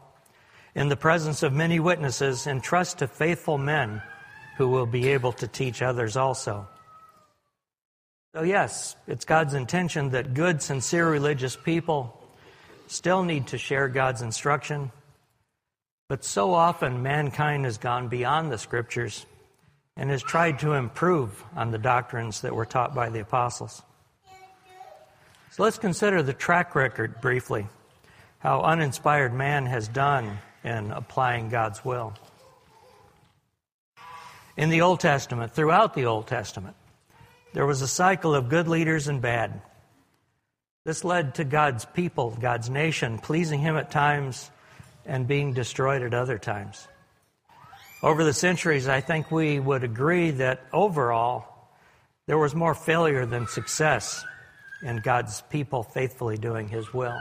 in 0.76 0.88
the 0.88 0.97
presence 0.97 1.43
of 1.43 1.52
many 1.52 1.81
witnesses, 1.81 2.47
entrust 2.47 2.99
to 2.99 3.09
faithful 3.09 3.59
men 3.59 4.00
who 4.59 4.69
will 4.69 4.87
be 4.87 5.09
able 5.09 5.33
to 5.33 5.49
teach 5.49 5.83
others 5.83 6.17
also. 6.17 6.69
So, 8.35 8.43
yes, 8.43 8.97
it's 9.07 9.27
God's 9.27 9.53
intention 9.53 10.11
that 10.11 10.33
good, 10.33 10.62
sincere 10.62 11.11
religious 11.11 11.55
people 11.55 12.19
still 12.87 13.25
need 13.25 13.49
to 13.49 13.59
share 13.59 13.89
God's 13.89 14.23
instruction. 14.23 14.91
But 16.09 16.25
so 16.25 16.55
often, 16.55 17.03
mankind 17.03 17.67
has 17.67 17.77
gone 17.77 18.09
beyond 18.09 18.51
the 18.51 18.57
scriptures 18.57 19.27
and 19.99 20.09
has 20.09 20.23
tried 20.23 20.61
to 20.61 20.73
improve 20.73 21.45
on 21.55 21.73
the 21.73 21.79
doctrines 21.79 22.41
that 22.41 22.55
were 22.55 22.65
taught 22.65 22.95
by 22.95 23.11
the 23.11 23.21
apostles. 23.21 23.83
So 25.51 25.62
let's 25.62 25.79
consider 25.79 26.23
the 26.23 26.33
track 26.33 26.75
record 26.75 27.21
briefly, 27.21 27.67
how 28.39 28.62
uninspired 28.62 29.35
man 29.35 29.67
has 29.67 29.89
done 29.89 30.39
in 30.65 30.91
applying 30.91 31.51
God's 31.51 31.85
will. 31.85 32.15
In 34.57 34.71
the 34.71 34.81
Old 34.81 35.01
Testament, 35.01 35.53
throughout 35.53 35.93
the 35.93 36.07
Old 36.07 36.27
Testament, 36.27 36.77
there 37.53 37.67
was 37.67 37.83
a 37.83 37.89
cycle 37.89 38.35
of 38.35 38.49
good 38.49 38.69
leaders 38.69 39.09
and 39.09 39.21
bad. 39.21 39.61
This 40.85 41.05
led 41.05 41.37
to 41.37 41.45
God's 41.45 41.85
people, 41.85 42.37
God's 42.41 42.69
nation, 42.69 43.19
pleasing 43.19 43.61
Him 43.61 43.77
at 43.77 43.91
times 43.91 44.51
and 45.07 45.29
being 45.29 45.53
destroyed 45.53 46.03
at 46.03 46.15
other 46.15 46.39
times. 46.39 46.89
Over 48.03 48.25
the 48.25 48.33
centuries, 48.33 48.89
I 48.89 49.01
think 49.01 49.31
we 49.31 49.61
would 49.61 49.85
agree 49.85 50.33
that 50.33 50.67
overall, 50.73 51.47
there 52.27 52.39
was 52.39 52.55
more 52.55 52.75
failure 52.75 53.27
than 53.27 53.47
success 53.47 54.25
in 54.83 54.97
God's 54.99 55.43
people 55.51 55.85
faithfully 55.85 56.37
doing 56.37 56.69
His 56.69 56.93
will. 56.93 57.21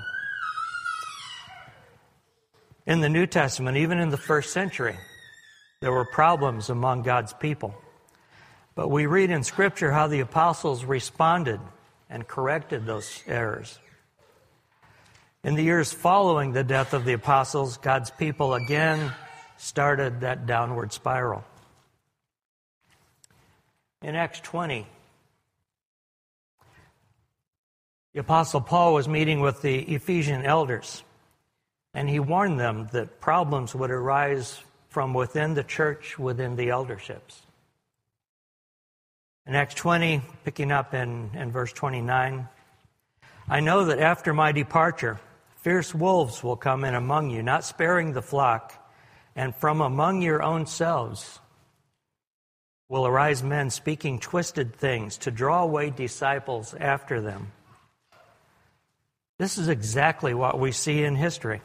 In 2.88 3.00
the 3.02 3.10
New 3.10 3.28
Testament, 3.28 3.78
even 3.78 4.00
in 4.00 4.10
the 4.10 4.18
first 4.18 4.54
century, 4.54 4.98
there 5.82 5.92
were 5.92 6.06
problems 6.06 6.70
among 6.70 7.04
God's 7.04 7.34
people. 7.34 7.76
But 8.76 8.90
we 8.90 9.06
read 9.06 9.32
in 9.32 9.44
Scripture 9.44 9.92
how 9.92 10.08
the 10.08 10.22
apostles 10.22 10.86
responded 10.86 11.60
and 12.10 12.28
corrected 12.28 12.86
those 12.86 13.24
errors. 13.28 13.80
In 15.44 15.56
the 15.56 15.64
years 15.64 15.92
following 15.92 16.54
the 16.54 16.64
death 16.64 16.94
of 16.94 17.06
the 17.06 17.14
apostles, 17.14 17.78
God's 17.78 18.12
people 18.12 18.54
again 18.54 19.12
started 19.58 20.22
that 20.22 20.46
downward 20.46 20.94
spiral. 20.94 21.44
In 24.02 24.16
Acts 24.16 24.40
20, 24.40 24.88
The 28.14 28.20
Apostle 28.20 28.60
Paul 28.60 28.94
was 28.94 29.08
meeting 29.08 29.40
with 29.40 29.62
the 29.62 29.80
Ephesian 29.84 30.46
elders, 30.46 31.04
and 31.94 32.10
he 32.10 32.20
warned 32.20 32.60
them 32.60 32.90
that 32.92 33.22
problems 33.22 33.74
would 33.74 33.90
arise 33.90 34.60
from 34.90 35.14
within 35.14 35.54
the 35.54 35.64
church, 35.64 36.20
within 36.20 36.58
the 36.58 36.72
elderships. 36.72 37.42
In 39.48 39.56
Acts 39.56 39.74
20, 39.74 40.22
picking 40.44 40.72
up 40.72 40.94
in, 40.94 41.32
in 41.34 41.52
verse 41.52 41.74
29, 41.74 42.48
I 43.50 43.60
know 43.60 43.86
that 43.86 44.00
after 44.00 44.34
my 44.34 44.52
departure, 44.52 45.20
fierce 45.58 45.96
wolves 45.96 46.44
will 46.44 46.56
come 46.56 46.84
in 46.84 46.94
among 46.94 47.32
you, 47.32 47.42
not 47.42 47.64
sparing 47.64 48.14
the 48.14 48.22
flock, 48.22 48.74
and 49.36 49.56
from 49.56 49.82
among 49.82 50.22
your 50.22 50.44
own 50.44 50.68
selves 50.68 51.40
will 52.88 53.08
arise 53.08 53.42
men 53.42 53.72
speaking 53.72 54.20
twisted 54.20 54.76
things 54.76 55.18
to 55.18 55.32
draw 55.32 55.64
away 55.64 55.90
disciples 55.90 56.76
after 56.76 57.20
them. 57.20 57.52
This 59.40 59.58
is 59.58 59.70
exactly 59.70 60.36
what 60.36 60.60
we 60.60 60.72
see 60.72 61.04
in 61.04 61.16
history. 61.16 61.62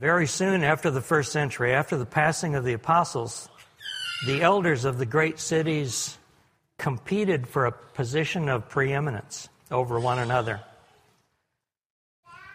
Very 0.00 0.26
soon 0.26 0.64
after 0.64 0.90
the 0.90 1.00
first 1.00 1.30
century, 1.30 1.72
after 1.72 1.96
the 1.96 2.06
passing 2.06 2.56
of 2.56 2.64
the 2.64 2.72
apostles, 2.72 3.48
the 4.26 4.42
elders 4.42 4.84
of 4.84 4.98
the 4.98 5.06
great 5.06 5.38
cities 5.38 6.16
competed 6.78 7.46
for 7.46 7.66
a 7.66 7.72
position 7.72 8.48
of 8.48 8.68
preeminence 8.68 9.48
over 9.70 9.98
one 9.98 10.18
another. 10.18 10.60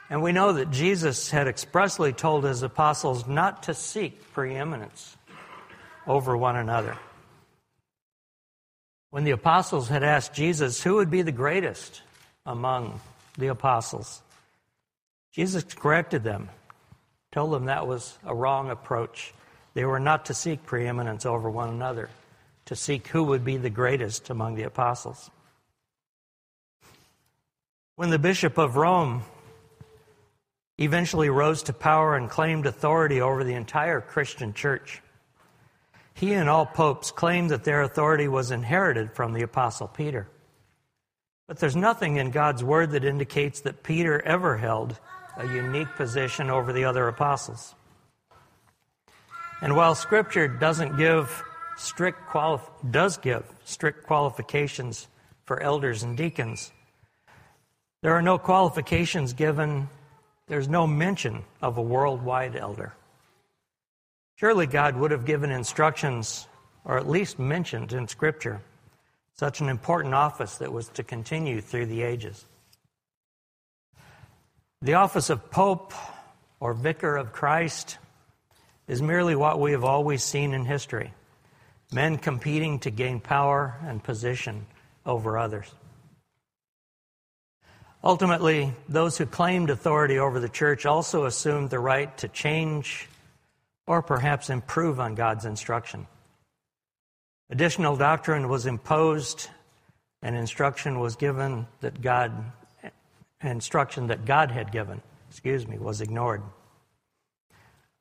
And 0.09 0.21
we 0.21 0.31
know 0.31 0.53
that 0.53 0.71
Jesus 0.71 1.29
had 1.29 1.47
expressly 1.47 2.13
told 2.13 2.45
his 2.45 2.63
apostles 2.63 3.27
not 3.27 3.63
to 3.63 3.74
seek 3.74 4.31
preeminence 4.33 5.17
over 6.05 6.38
one 6.38 6.55
another. 6.55 6.97
When 9.09 9.25
the 9.25 9.31
apostles 9.31 9.89
had 9.89 10.03
asked 10.03 10.33
Jesus 10.33 10.81
who 10.81 10.95
would 10.95 11.09
be 11.09 11.21
the 11.21 11.31
greatest 11.31 12.01
among 12.45 13.00
the 13.38 13.47
apostles. 13.47 14.21
Jesus 15.31 15.63
corrected 15.63 16.24
them, 16.24 16.50
told 17.31 17.51
them 17.53 17.65
that 17.65 17.88
was 17.88 18.17
a 18.25 18.33
wrong 18.33 18.71
approach. 18.71 19.33
They 19.77 19.86
were 19.86 20.00
not 20.00 20.25
to 20.25 20.34
seek 20.34 20.65
preeminence 20.65 21.24
over 21.24 21.51
one 21.51 21.69
another, 21.69 22.10
to 22.65 22.75
seek 22.75 23.10
who 23.10 23.25
would 23.25 23.46
be 23.46 23.57
the 23.57 23.69
greatest 23.69 24.31
among 24.31 24.55
the 24.55 24.63
apostles. 24.63 25.29
When 27.96 28.10
the 28.10 28.17
Bishop 28.17 28.57
of 28.57 28.75
Rome 28.75 29.22
eventually 30.79 31.29
rose 31.29 31.62
to 31.62 31.74
power 31.74 32.15
and 32.15 32.27
claimed 32.27 32.65
authority 32.65 33.22
over 33.22 33.43
the 33.43 33.53
entire 33.53 34.01
Christian 34.01 34.51
church, 34.51 35.03
he 36.15 36.34
and 36.34 36.50
all 36.50 36.65
popes 36.65 37.12
claimed 37.12 37.51
that 37.51 37.63
their 37.63 37.84
authority 37.84 38.27
was 38.27 38.50
inherited 38.50 39.13
from 39.13 39.34
the 39.34 39.43
Apostle 39.43 39.89
Peter. 39.89 40.27
But 41.48 41.60
there's 41.60 41.75
nothing 41.75 42.15
in 42.15 42.31
God's 42.31 42.63
word 42.63 42.89
that 42.93 43.05
indicates 43.05 43.62
that 43.62 43.84
Peter 43.84 44.25
ever 44.25 44.57
held 44.57 44.98
a 45.38 45.46
unique 45.46 45.93
position 45.96 46.50
over 46.50 46.74
the 46.74 46.86
other 46.86 47.07
apostles. 47.07 47.75
And 49.61 49.75
while 49.75 49.95
scripture 49.95 50.47
doesn't 50.47 50.97
give 50.97 51.43
strict 51.77 52.27
quali- 52.27 52.61
does 52.91 53.17
give 53.17 53.43
strict 53.65 54.05
qualifications 54.05 55.07
for 55.45 55.61
elders 55.61 56.03
and 56.03 56.15
deacons, 56.15 56.71
there 58.01 58.13
are 58.13 58.21
no 58.21 58.37
qualifications 58.37 59.33
given, 59.33 59.89
there's 60.47 60.69
no 60.69 60.85
mention 60.85 61.43
of 61.61 61.77
a 61.77 61.81
worldwide 61.81 62.55
elder. 62.55 62.93
Surely 64.35 64.67
God 64.67 64.95
would 64.95 65.09
have 65.09 65.25
given 65.25 65.49
instructions 65.49 66.47
or 66.85 66.97
at 66.97 67.09
least 67.09 67.39
mentioned 67.39 67.93
in 67.93 68.07
scripture 68.07 68.61
such 69.33 69.59
an 69.59 69.69
important 69.69 70.13
office 70.13 70.57
that 70.57 70.71
was 70.71 70.89
to 70.89 71.03
continue 71.03 71.61
through 71.61 71.87
the 71.87 72.03
ages. 72.03 72.45
The 74.81 74.93
office 74.93 75.29
of 75.31 75.49
Pope 75.49 75.93
or 76.59 76.73
Vicar 76.73 77.17
of 77.17 77.33
Christ 77.33 77.97
is 78.88 79.01
merely 79.01 79.36
what 79.36 79.60
we 79.60 79.72
have 79.72 79.84
always 79.84 80.24
seen 80.24 80.53
in 80.53 80.65
history 80.65 81.13
men 81.91 82.17
competing 82.17 82.79
to 82.79 82.91
gain 82.91 83.20
power 83.20 83.77
and 83.84 84.03
position 84.03 84.65
over 85.06 85.38
others. 85.38 85.74
Ultimately, 88.03 88.74
those 88.88 89.17
who 89.17 89.25
claimed 89.25 89.70
authority 89.70 90.20
over 90.20 90.39
the 90.39 90.50
church 90.50 90.86
also 90.86 91.25
assumed 91.25 91.70
the 91.70 91.79
right 91.79 92.15
to 92.17 92.27
change 92.27 93.08
or 93.86 94.01
perhaps 94.01 94.50
improve 94.50 95.00
on 95.00 95.15
God's 95.15 95.46
instruction. 95.46 96.08
Additional 97.50 97.96
doctrine 97.96 98.50
was 98.50 98.65
imposed 98.65 99.50
and 100.22 100.36
instruction 100.36 101.00
was 101.00 101.15
given 101.15 101.67
that 101.79 102.01
God 102.01 102.51
instruction 103.41 104.08
that 104.08 104.25
God 104.25 104.51
had 104.51 104.72
given, 104.72 105.01
excuse 105.29 105.67
me, 105.67 105.77
was 105.77 106.01
ignored. 106.01 106.41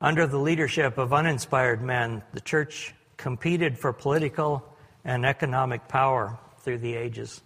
Under 0.00 0.26
the 0.26 0.38
leadership 0.38 0.98
of 0.98 1.14
uninspired 1.14 1.80
men, 1.80 2.22
the 2.32 2.40
church 2.40 2.94
competed 3.16 3.78
for 3.78 3.92
political 3.92 4.62
and 5.04 5.24
economic 5.24 5.88
power 5.88 6.38
through 6.58 6.78
the 6.78 6.94
ages. 6.94 7.40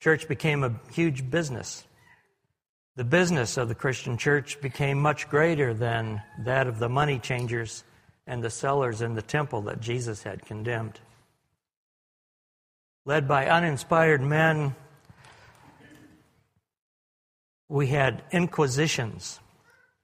Church 0.00 0.26
became 0.26 0.64
a 0.64 0.74
huge 0.92 1.30
business. 1.30 1.86
The 2.96 3.04
business 3.04 3.56
of 3.56 3.68
the 3.68 3.74
Christian 3.74 4.16
church 4.16 4.60
became 4.60 4.98
much 4.98 5.28
greater 5.28 5.72
than 5.72 6.22
that 6.44 6.66
of 6.66 6.78
the 6.78 6.88
money 6.88 7.18
changers 7.18 7.84
and 8.26 8.42
the 8.42 8.50
sellers 8.50 9.00
in 9.00 9.14
the 9.14 9.22
temple 9.22 9.62
that 9.62 9.80
Jesus 9.80 10.24
had 10.24 10.44
condemned. 10.44 10.98
Led 13.04 13.28
by 13.28 13.46
uninspired 13.46 14.20
men, 14.20 14.74
we 17.68 17.86
had 17.86 18.24
inquisitions 18.32 19.38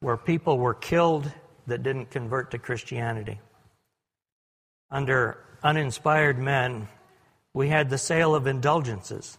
where 0.02 0.16
people 0.16 0.59
were 0.59 0.75
killed 0.75 1.30
that 1.68 1.85
didn't 1.85 2.11
convert 2.11 2.50
to 2.50 2.59
Christianity. 2.59 3.38
Under 4.90 5.38
uninspired 5.62 6.38
men, 6.38 6.88
we 7.54 7.68
had 7.68 7.88
the 7.88 7.97
sale 7.97 8.35
of 8.35 8.49
indulgences, 8.49 9.38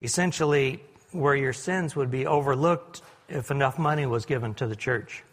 essentially, 0.00 0.80
where 1.10 1.34
your 1.34 1.52
sins 1.52 1.96
would 1.96 2.12
be 2.12 2.26
overlooked 2.26 3.02
if 3.28 3.50
enough 3.50 3.76
money 3.76 4.06
was 4.06 4.24
given 4.24 4.54
to 4.54 4.68
the 4.68 4.76
church. 4.76 5.24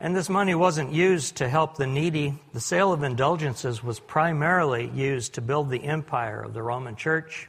And 0.00 0.16
this 0.16 0.28
money 0.28 0.56
wasn't 0.56 0.92
used 0.92 1.36
to 1.36 1.48
help 1.48 1.76
the 1.76 1.86
needy. 1.86 2.34
The 2.52 2.60
sale 2.60 2.92
of 2.92 3.04
indulgences 3.04 3.84
was 3.84 4.00
primarily 4.00 4.90
used 4.92 5.34
to 5.34 5.40
build 5.40 5.70
the 5.70 5.84
empire 5.84 6.40
of 6.40 6.52
the 6.52 6.64
Roman 6.64 6.96
Church 6.96 7.48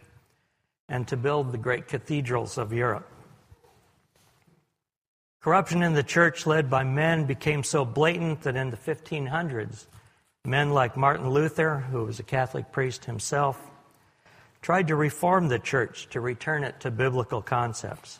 and 0.87 1.07
to 1.07 1.17
build 1.17 1.51
the 1.51 1.57
great 1.57 1.87
cathedrals 1.87 2.59
of 2.59 2.71
Europe. 2.71 3.09
Corruption 5.47 5.81
in 5.81 5.93
the 5.93 6.03
church, 6.03 6.45
led 6.45 6.69
by 6.69 6.83
men, 6.83 7.23
became 7.23 7.63
so 7.63 7.85
blatant 7.85 8.41
that 8.41 8.57
in 8.57 8.69
the 8.69 8.75
1500s, 8.75 9.85
men 10.43 10.71
like 10.71 10.97
Martin 10.97 11.29
Luther, 11.29 11.77
who 11.89 12.03
was 12.03 12.19
a 12.19 12.23
Catholic 12.23 12.69
priest 12.73 13.05
himself, 13.05 13.57
tried 14.61 14.89
to 14.89 14.95
reform 14.97 15.47
the 15.47 15.57
church 15.57 16.09
to 16.09 16.19
return 16.19 16.65
it 16.65 16.81
to 16.81 16.91
biblical 16.91 17.41
concepts. 17.41 18.19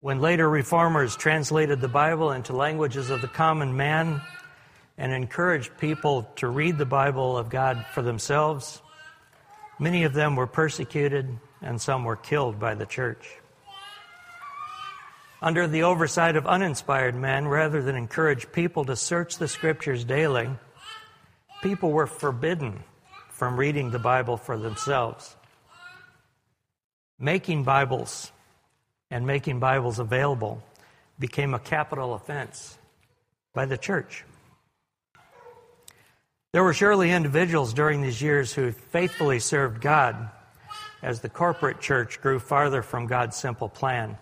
When 0.00 0.20
later 0.20 0.48
reformers 0.48 1.16
translated 1.16 1.82
the 1.82 1.88
Bible 1.88 2.32
into 2.32 2.56
languages 2.56 3.10
of 3.10 3.20
the 3.20 3.28
common 3.28 3.76
man 3.76 4.22
and 4.96 5.12
encouraged 5.12 5.76
people 5.76 6.30
to 6.36 6.48
read 6.48 6.78
the 6.78 6.86
Bible 6.86 7.36
of 7.36 7.50
God 7.50 7.84
for 7.92 8.00
themselves, 8.00 8.80
Many 9.80 10.04
of 10.04 10.12
them 10.12 10.36
were 10.36 10.46
persecuted, 10.46 11.38
and 11.62 11.80
some 11.80 12.04
were 12.04 12.16
killed 12.16 12.60
by 12.60 12.74
the 12.74 12.84
church. 12.84 13.39
Under 15.42 15.66
the 15.66 15.84
oversight 15.84 16.36
of 16.36 16.46
uninspired 16.46 17.14
men, 17.14 17.48
rather 17.48 17.80
than 17.82 17.96
encourage 17.96 18.52
people 18.52 18.84
to 18.84 18.94
search 18.94 19.38
the 19.38 19.48
scriptures 19.48 20.04
daily, 20.04 20.50
people 21.62 21.92
were 21.92 22.06
forbidden 22.06 22.84
from 23.30 23.56
reading 23.58 23.90
the 23.90 23.98
Bible 23.98 24.36
for 24.36 24.58
themselves. 24.58 25.34
Making 27.18 27.64
Bibles 27.64 28.32
and 29.10 29.26
making 29.26 29.60
Bibles 29.60 29.98
available 29.98 30.62
became 31.18 31.54
a 31.54 31.58
capital 31.58 32.12
offense 32.12 32.78
by 33.54 33.64
the 33.64 33.78
church. 33.78 34.24
There 36.52 36.64
were 36.64 36.74
surely 36.74 37.12
individuals 37.12 37.72
during 37.72 38.02
these 38.02 38.20
years 38.20 38.52
who 38.52 38.72
faithfully 38.72 39.38
served 39.38 39.80
God 39.80 40.30
as 41.02 41.20
the 41.20 41.28
corporate 41.30 41.80
church 41.80 42.20
grew 42.20 42.38
farther 42.38 42.82
from 42.82 43.06
God's 43.06 43.36
simple 43.36 43.68
plan. 43.68 44.18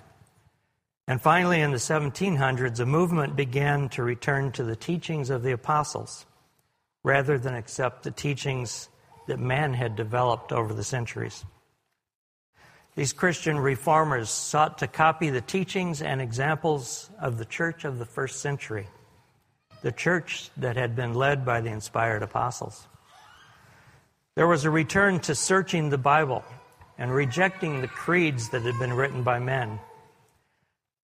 And 1.09 1.21
finally, 1.21 1.63
in 1.63 1.71
the 1.71 1.79
1700s, 1.79 2.81
a 2.81 2.87
movement 2.87 3.35
began 3.35 3.89
to 3.91 4.03
return 4.03 4.53
to 4.53 4.63
the 4.63 4.77
teachings 4.77 5.31
of 5.31 5.43
the 5.43 5.53
apostles 5.53 6.27
rather 7.03 7.39
than 7.39 7.55
accept 7.55 8.03
the 8.03 8.11
teachings 8.11 8.91
that 9.27 9.41
man 9.41 9.73
had 9.73 9.97
developed 9.97 10.53
over 10.53 10.75
the 10.75 10.85
centuries. 10.85 11.47
These 12.95 13.15
Christian 13.15 13.59
reformers 13.59 14.29
sought 14.29 14.79
to 14.79 14.87
copy 14.87 15.31
the 15.31 15.41
teachings 15.41 16.03
and 16.03 16.21
examples 16.21 17.09
of 17.19 17.39
the 17.39 17.45
church 17.47 17.87
of 17.87 17.99
the 17.99 18.07
first 18.07 18.41
century 18.41 18.87
the 19.81 19.93
church 19.93 20.51
that 20.57 20.77
had 20.77 20.97
been 20.97 21.15
led 21.15 21.45
by 21.45 21.61
the 21.61 21.71
inspired 21.71 22.23
apostles. 22.23 22.89
There 24.35 24.49
was 24.49 24.65
a 24.65 24.71
return 24.71 25.21
to 25.21 25.37
searching 25.37 25.89
the 25.89 25.99
Bible 25.99 26.45
and 26.99 27.13
rejecting 27.13 27.81
the 27.81 27.89
creeds 27.89 28.49
that 28.51 28.63
had 28.63 28.77
been 28.81 28.93
written 28.93 29.23
by 29.23 29.39
men. 29.39 29.79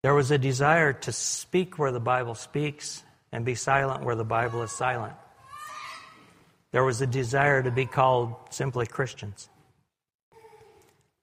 There 0.05 0.15
was 0.15 0.31
a 0.31 0.37
desire 0.37 0.93
to 0.93 1.13
speak 1.13 1.79
where 1.79 1.91
the 1.91 1.99
Bible 1.99 2.35
speaks 2.35 3.03
and 3.33 3.43
be 3.43 3.55
silent 3.55 4.05
where 4.05 4.15
the 4.15 4.23
Bible 4.23 4.61
is 4.61 4.71
silent. 4.71 5.15
There 6.73 6.85
was 6.85 7.01
a 7.01 7.07
desire 7.07 7.63
to 7.63 7.71
be 7.71 7.87
called 7.87 8.35
simply 8.51 8.85
Christians. 8.85 9.49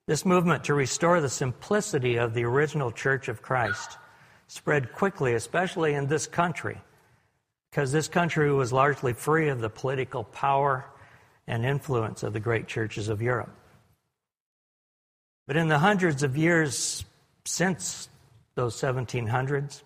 This 0.08 0.26
movement 0.26 0.64
to 0.64 0.74
restore 0.74 1.22
the 1.22 1.30
simplicity 1.30 2.16
of 2.18 2.34
the 2.34 2.44
original 2.44 2.92
church 2.92 3.28
of 3.28 3.44
Christ 3.44 4.00
spread 4.48 4.94
quickly, 4.94 5.36
especially 5.36 5.94
in 5.94 6.08
this 6.08 6.26
country 6.26 6.82
because 7.70 7.92
this 7.92 8.08
country 8.08 8.52
was 8.52 8.74
largely 8.74 9.14
free 9.14 9.50
of 9.50 9.62
the 9.62 9.70
political 9.70 10.24
power 10.24 10.88
and 11.46 11.66
influence 11.66 12.24
of 12.24 12.34
the 12.34 12.40
great 12.40 12.66
churches 12.66 13.10
of 13.10 13.22
Europe. 13.22 13.56
But 15.46 15.56
in 15.56 15.68
the 15.68 15.78
hundreds 15.78 16.24
of 16.24 16.36
years 16.36 17.06
since 17.46 18.10
those 18.62 18.76
1700s, 18.76 19.82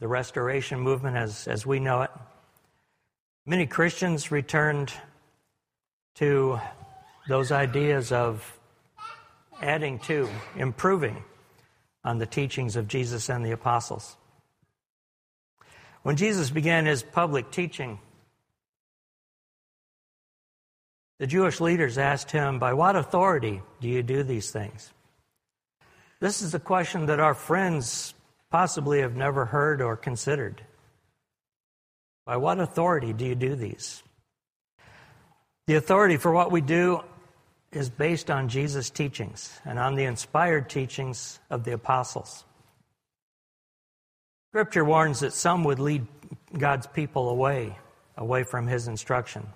the 0.00 0.08
Restoration 0.08 0.80
movement 0.80 1.14
as, 1.14 1.46
as 1.46 1.66
we 1.66 1.78
know 1.78 2.00
it, 2.00 2.10
many 3.44 3.66
Christians 3.66 4.30
returned 4.30 4.94
to 6.14 6.58
those 7.28 7.52
ideas 7.52 8.12
of 8.12 8.58
adding 9.60 9.98
to, 9.98 10.26
improving 10.56 11.22
on 12.02 12.16
the 12.16 12.24
teachings 12.24 12.76
of 12.76 12.88
Jesus 12.88 13.28
and 13.28 13.44
the 13.44 13.50
apostles. 13.50 14.16
When 16.02 16.16
Jesus 16.16 16.48
began 16.48 16.86
his 16.86 17.02
public 17.02 17.50
teaching, 17.50 17.98
the 21.18 21.26
Jewish 21.26 21.60
leaders 21.60 21.98
asked 21.98 22.30
him, 22.30 22.58
By 22.58 22.72
what 22.72 22.96
authority 22.96 23.60
do 23.82 23.88
you 23.88 24.02
do 24.02 24.22
these 24.22 24.50
things? 24.50 24.94
This 26.20 26.40
is 26.40 26.54
a 26.54 26.60
question 26.60 27.06
that 27.06 27.20
our 27.20 27.34
friends 27.34 28.14
possibly 28.50 29.00
have 29.00 29.16
never 29.16 29.44
heard 29.44 29.82
or 29.82 29.96
considered. 29.96 30.62
By 32.24 32.38
what 32.38 32.58
authority 32.58 33.12
do 33.12 33.24
you 33.24 33.34
do 33.34 33.54
these? 33.54 34.02
The 35.66 35.74
authority 35.74 36.16
for 36.16 36.32
what 36.32 36.50
we 36.50 36.60
do 36.60 37.02
is 37.70 37.90
based 37.90 38.30
on 38.30 38.48
Jesus' 38.48 38.88
teachings 38.88 39.60
and 39.64 39.78
on 39.78 39.94
the 39.94 40.04
inspired 40.04 40.70
teachings 40.70 41.38
of 41.50 41.64
the 41.64 41.72
apostles. 41.72 42.44
Scripture 44.52 44.84
warns 44.84 45.20
that 45.20 45.34
some 45.34 45.64
would 45.64 45.78
lead 45.78 46.06
God's 46.56 46.86
people 46.86 47.28
away, 47.28 47.78
away 48.16 48.42
from 48.42 48.66
his 48.66 48.88
instruction. 48.88 49.46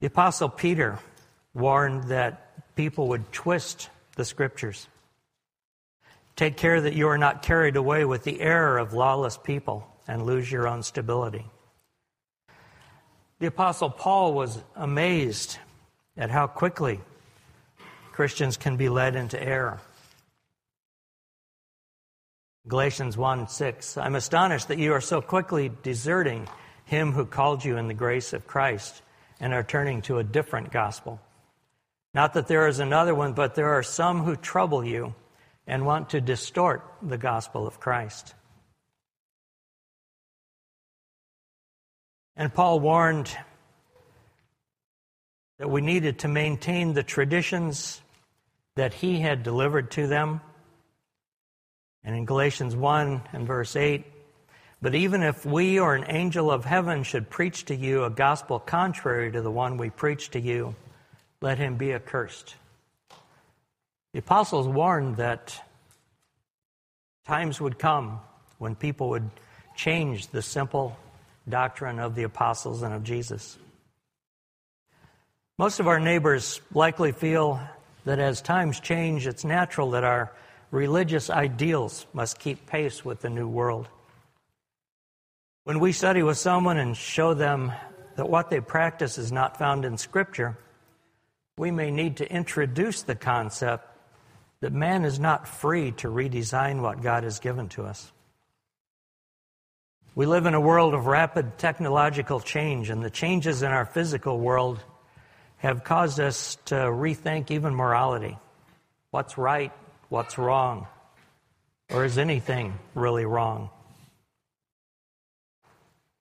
The 0.00 0.08
Apostle 0.08 0.48
Peter 0.48 0.98
warned 1.54 2.04
that 2.04 2.43
people 2.76 3.08
would 3.08 3.32
twist 3.32 3.90
the 4.16 4.24
Scriptures. 4.24 4.88
Take 6.36 6.56
care 6.56 6.80
that 6.80 6.94
you 6.94 7.08
are 7.08 7.18
not 7.18 7.42
carried 7.42 7.76
away 7.76 8.04
with 8.04 8.24
the 8.24 8.40
error 8.40 8.78
of 8.78 8.92
lawless 8.92 9.36
people 9.36 9.86
and 10.08 10.26
lose 10.26 10.50
your 10.50 10.66
own 10.66 10.82
stability. 10.82 11.46
The 13.38 13.46
Apostle 13.46 13.90
Paul 13.90 14.34
was 14.34 14.62
amazed 14.74 15.58
at 16.16 16.30
how 16.30 16.46
quickly 16.46 17.00
Christians 18.12 18.56
can 18.56 18.76
be 18.76 18.88
led 18.88 19.16
into 19.16 19.40
error. 19.42 19.80
Galatians 22.66 23.16
1 23.16 23.48
6. 23.48 23.98
I'm 23.98 24.14
astonished 24.14 24.68
that 24.68 24.78
you 24.78 24.92
are 24.92 25.00
so 25.00 25.20
quickly 25.20 25.70
deserting 25.82 26.48
him 26.84 27.12
who 27.12 27.26
called 27.26 27.64
you 27.64 27.76
in 27.76 27.88
the 27.88 27.94
grace 27.94 28.32
of 28.32 28.46
Christ 28.46 29.02
and 29.40 29.52
are 29.52 29.62
turning 29.62 30.02
to 30.02 30.18
a 30.18 30.24
different 30.24 30.72
gospel. 30.72 31.20
Not 32.14 32.34
that 32.34 32.46
there 32.46 32.68
is 32.68 32.78
another 32.78 33.14
one, 33.14 33.32
but 33.32 33.54
there 33.54 33.74
are 33.74 33.82
some 33.82 34.22
who 34.22 34.36
trouble 34.36 34.84
you 34.84 35.14
and 35.66 35.84
want 35.84 36.10
to 36.10 36.20
distort 36.20 36.84
the 37.02 37.18
gospel 37.18 37.66
of 37.66 37.80
Christ. 37.80 38.34
And 42.36 42.54
Paul 42.54 42.80
warned 42.80 43.36
that 45.58 45.68
we 45.68 45.80
needed 45.80 46.20
to 46.20 46.28
maintain 46.28 46.94
the 46.94 47.02
traditions 47.02 48.00
that 48.76 48.94
he 48.94 49.20
had 49.20 49.42
delivered 49.42 49.90
to 49.92 50.06
them 50.06 50.40
and 52.04 52.14
in 52.14 52.26
Galatians 52.26 52.76
1 52.76 53.22
and 53.32 53.46
verse 53.46 53.76
8, 53.76 54.04
But 54.82 54.94
even 54.94 55.22
if 55.22 55.46
we 55.46 55.80
or 55.80 55.94
an 55.94 56.04
angel 56.08 56.50
of 56.50 56.66
heaven 56.66 57.02
should 57.02 57.30
preach 57.30 57.64
to 57.66 57.74
you 57.74 58.04
a 58.04 58.10
gospel 58.10 58.58
contrary 58.58 59.32
to 59.32 59.40
the 59.40 59.50
one 59.50 59.78
we 59.78 59.88
preach 59.88 60.30
to 60.30 60.40
you, 60.40 60.74
let 61.44 61.58
him 61.58 61.76
be 61.76 61.92
accursed. 61.92 62.54
The 64.14 64.20
apostles 64.20 64.66
warned 64.66 65.16
that 65.18 65.62
times 67.26 67.60
would 67.60 67.78
come 67.78 68.20
when 68.56 68.74
people 68.74 69.10
would 69.10 69.28
change 69.76 70.28
the 70.28 70.40
simple 70.40 70.96
doctrine 71.46 71.98
of 71.98 72.14
the 72.14 72.22
apostles 72.22 72.80
and 72.82 72.94
of 72.94 73.04
Jesus. 73.04 73.58
Most 75.58 75.80
of 75.80 75.86
our 75.86 76.00
neighbors 76.00 76.62
likely 76.72 77.12
feel 77.12 77.60
that 78.06 78.18
as 78.18 78.40
times 78.40 78.80
change, 78.80 79.26
it's 79.26 79.44
natural 79.44 79.90
that 79.90 80.02
our 80.02 80.32
religious 80.70 81.28
ideals 81.28 82.06
must 82.14 82.38
keep 82.38 82.64
pace 82.66 83.04
with 83.04 83.20
the 83.20 83.28
new 83.28 83.48
world. 83.48 83.86
When 85.64 85.78
we 85.78 85.92
study 85.92 86.22
with 86.22 86.38
someone 86.38 86.78
and 86.78 86.96
show 86.96 87.34
them 87.34 87.70
that 88.16 88.30
what 88.30 88.48
they 88.48 88.60
practice 88.60 89.18
is 89.18 89.30
not 89.30 89.58
found 89.58 89.84
in 89.84 89.98
Scripture, 89.98 90.56
we 91.56 91.70
may 91.70 91.90
need 91.90 92.16
to 92.16 92.30
introduce 92.30 93.02
the 93.02 93.14
concept 93.14 93.88
that 94.60 94.72
man 94.72 95.04
is 95.04 95.20
not 95.20 95.46
free 95.46 95.92
to 95.92 96.08
redesign 96.08 96.80
what 96.80 97.02
God 97.02 97.22
has 97.22 97.38
given 97.38 97.68
to 97.70 97.84
us. 97.84 98.10
We 100.16 100.26
live 100.26 100.46
in 100.46 100.54
a 100.54 100.60
world 100.60 100.94
of 100.94 101.06
rapid 101.06 101.58
technological 101.58 102.40
change, 102.40 102.88
and 102.88 103.02
the 103.02 103.10
changes 103.10 103.62
in 103.62 103.70
our 103.70 103.84
physical 103.84 104.38
world 104.38 104.82
have 105.58 105.84
caused 105.84 106.20
us 106.20 106.56
to 106.66 106.74
rethink 106.74 107.50
even 107.50 107.74
morality. 107.74 108.38
What's 109.10 109.36
right? 109.38 109.72
What's 110.08 110.38
wrong? 110.38 110.86
Or 111.90 112.04
is 112.04 112.18
anything 112.18 112.78
really 112.94 113.24
wrong? 113.24 113.70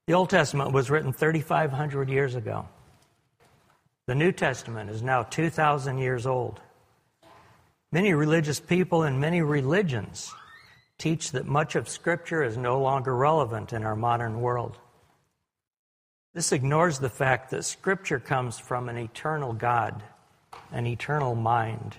The 0.08 0.14
Old 0.14 0.30
Testament 0.30 0.74
was 0.74 0.90
written 0.90 1.14
3,500 1.14 2.10
years 2.10 2.36
ago. 2.36 2.68
The 4.06 4.16
New 4.16 4.34
Testament 4.34 4.90
is 4.90 5.02
now 5.02 5.24
2,000 5.24 5.98
years 5.98 6.26
old. 6.26 6.60
Many 7.90 8.14
religious 8.14 8.60
people 8.60 9.04
and 9.04 9.22
many 9.22 9.42
religions 9.42 10.34
teach 10.98 11.32
that 11.32 11.46
much 11.46 11.76
of 11.76 11.88
Scripture 11.88 12.44
is 12.44 12.58
no 12.58 12.82
longer 12.82 13.16
relevant 13.16 13.72
in 13.72 13.86
our 13.86 13.96
modern 13.96 14.42
world. 14.42 14.78
This 16.34 16.52
ignores 16.52 17.00
the 17.00 17.10
fact 17.10 17.52
that 17.52 17.64
Scripture 17.64 18.20
comes 18.20 18.60
from 18.60 18.90
an 18.90 18.98
eternal 18.98 19.54
God, 19.54 20.04
an 20.74 20.86
eternal 20.86 21.34
mind. 21.34 21.96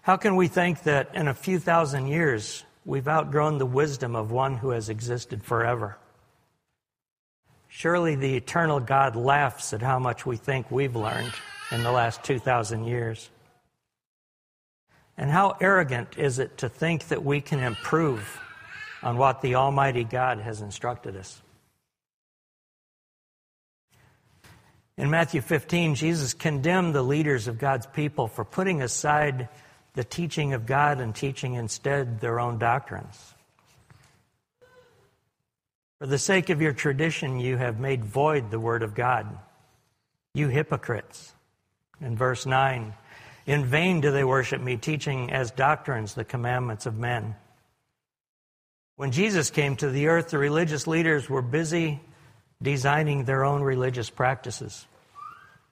How 0.00 0.16
can 0.16 0.36
we 0.36 0.48
think 0.48 0.84
that 0.84 1.14
in 1.14 1.28
a 1.28 1.34
few 1.34 1.58
thousand 1.58 2.06
years 2.06 2.64
we've 2.86 3.08
outgrown 3.08 3.58
the 3.58 3.66
wisdom 3.66 4.16
of 4.16 4.30
one 4.30 4.56
who 4.56 4.70
has 4.70 4.88
existed 4.88 5.44
forever? 5.44 5.98
Surely 7.78 8.14
the 8.14 8.36
eternal 8.36 8.80
God 8.80 9.16
laughs 9.16 9.74
at 9.74 9.82
how 9.82 9.98
much 9.98 10.24
we 10.24 10.38
think 10.38 10.70
we've 10.70 10.96
learned 10.96 11.34
in 11.70 11.82
the 11.82 11.92
last 11.92 12.24
2,000 12.24 12.84
years. 12.84 13.28
And 15.18 15.30
how 15.30 15.58
arrogant 15.60 16.16
is 16.16 16.38
it 16.38 16.56
to 16.56 16.70
think 16.70 17.08
that 17.08 17.22
we 17.22 17.42
can 17.42 17.60
improve 17.60 18.40
on 19.02 19.18
what 19.18 19.42
the 19.42 19.56
Almighty 19.56 20.04
God 20.04 20.38
has 20.38 20.62
instructed 20.62 21.18
us? 21.18 21.42
In 24.96 25.10
Matthew 25.10 25.42
15, 25.42 25.96
Jesus 25.96 26.32
condemned 26.32 26.94
the 26.94 27.02
leaders 27.02 27.46
of 27.46 27.58
God's 27.58 27.84
people 27.84 28.26
for 28.26 28.46
putting 28.46 28.80
aside 28.80 29.50
the 29.92 30.04
teaching 30.04 30.54
of 30.54 30.64
God 30.64 30.98
and 31.02 31.14
teaching 31.14 31.52
instead 31.52 32.22
their 32.22 32.40
own 32.40 32.56
doctrines. 32.56 33.34
For 35.98 36.06
the 36.06 36.18
sake 36.18 36.50
of 36.50 36.60
your 36.60 36.74
tradition, 36.74 37.40
you 37.40 37.56
have 37.56 37.80
made 37.80 38.04
void 38.04 38.50
the 38.50 38.60
word 38.60 38.82
of 38.82 38.94
God. 38.94 39.26
You 40.34 40.48
hypocrites. 40.48 41.32
In 42.00 42.16
verse 42.16 42.44
9, 42.44 42.92
in 43.46 43.64
vain 43.64 44.02
do 44.02 44.10
they 44.10 44.24
worship 44.24 44.60
me, 44.60 44.76
teaching 44.76 45.32
as 45.32 45.50
doctrines 45.50 46.12
the 46.12 46.24
commandments 46.24 46.84
of 46.84 46.98
men. 46.98 47.34
When 48.96 49.10
Jesus 49.10 49.50
came 49.50 49.76
to 49.76 49.88
the 49.88 50.08
earth, 50.08 50.28
the 50.28 50.38
religious 50.38 50.86
leaders 50.86 51.30
were 51.30 51.42
busy 51.42 52.00
designing 52.60 53.24
their 53.24 53.44
own 53.44 53.62
religious 53.62 54.10
practices. 54.10 54.86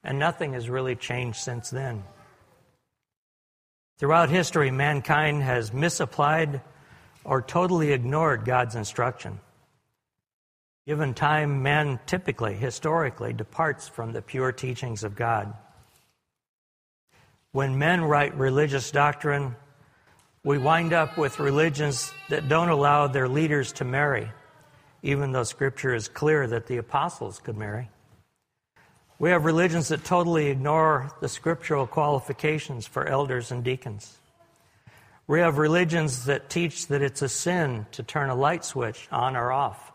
And 0.03 0.19
nothing 0.19 0.55
has 0.55 0.71
really 0.71 0.97
changed 0.97 1.39
since 1.39 1.69
then. 1.69 2.05
Throughout 3.99 4.31
history, 4.31 4.71
mankind 4.71 5.43
has 5.43 5.73
misapplied 5.73 6.63
or 7.25 7.43
totally 7.43 7.93
ignored 7.93 8.45
God's 8.45 8.75
instruction. 8.75 9.41
Given 10.87 11.15
time, 11.15 11.63
man 11.63 11.99
typically, 12.05 12.55
historically, 12.55 13.33
departs 13.33 13.89
from 13.89 14.13
the 14.13 14.21
pure 14.21 14.53
teachings 14.53 15.03
of 15.03 15.17
God. 15.17 15.55
When 17.53 17.79
men 17.79 18.05
write 18.05 18.37
religious 18.37 18.91
doctrine, 18.91 19.57
we 20.45 20.59
wind 20.59 20.93
up 20.93 21.17
with 21.17 21.41
religions 21.41 22.13
that 22.29 22.51
don't 22.51 22.69
allow 22.69 23.07
their 23.07 23.29
leaders 23.29 23.73
to 23.75 23.85
marry, 23.87 24.31
even 25.03 25.33
though 25.33 25.45
Scripture 25.45 25.95
is 25.95 26.07
clear 26.07 26.47
that 26.49 26.67
the 26.67 26.77
apostles 26.77 27.39
could 27.39 27.57
marry. 27.57 27.89
We 29.19 29.31
have 29.31 29.47
religions 29.47 29.89
that 29.89 30.05
totally 30.05 30.49
ignore 30.49 31.11
the 31.23 31.31
scriptural 31.31 31.87
qualifications 31.87 32.87
for 32.87 33.07
elders 33.07 33.51
and 33.53 33.65
deacons. 33.65 34.19
We 35.27 35.41
have 35.41 35.57
religions 35.57 36.27
that 36.27 36.51
teach 36.51 36.89
that 36.89 37.01
it's 37.01 37.23
a 37.23 37.29
sin 37.31 37.87
to 37.93 38.03
turn 38.03 38.29
a 38.29 38.35
light 38.35 38.67
switch 38.67 39.09
on 39.11 39.35
or 39.35 39.51
off 39.51 39.94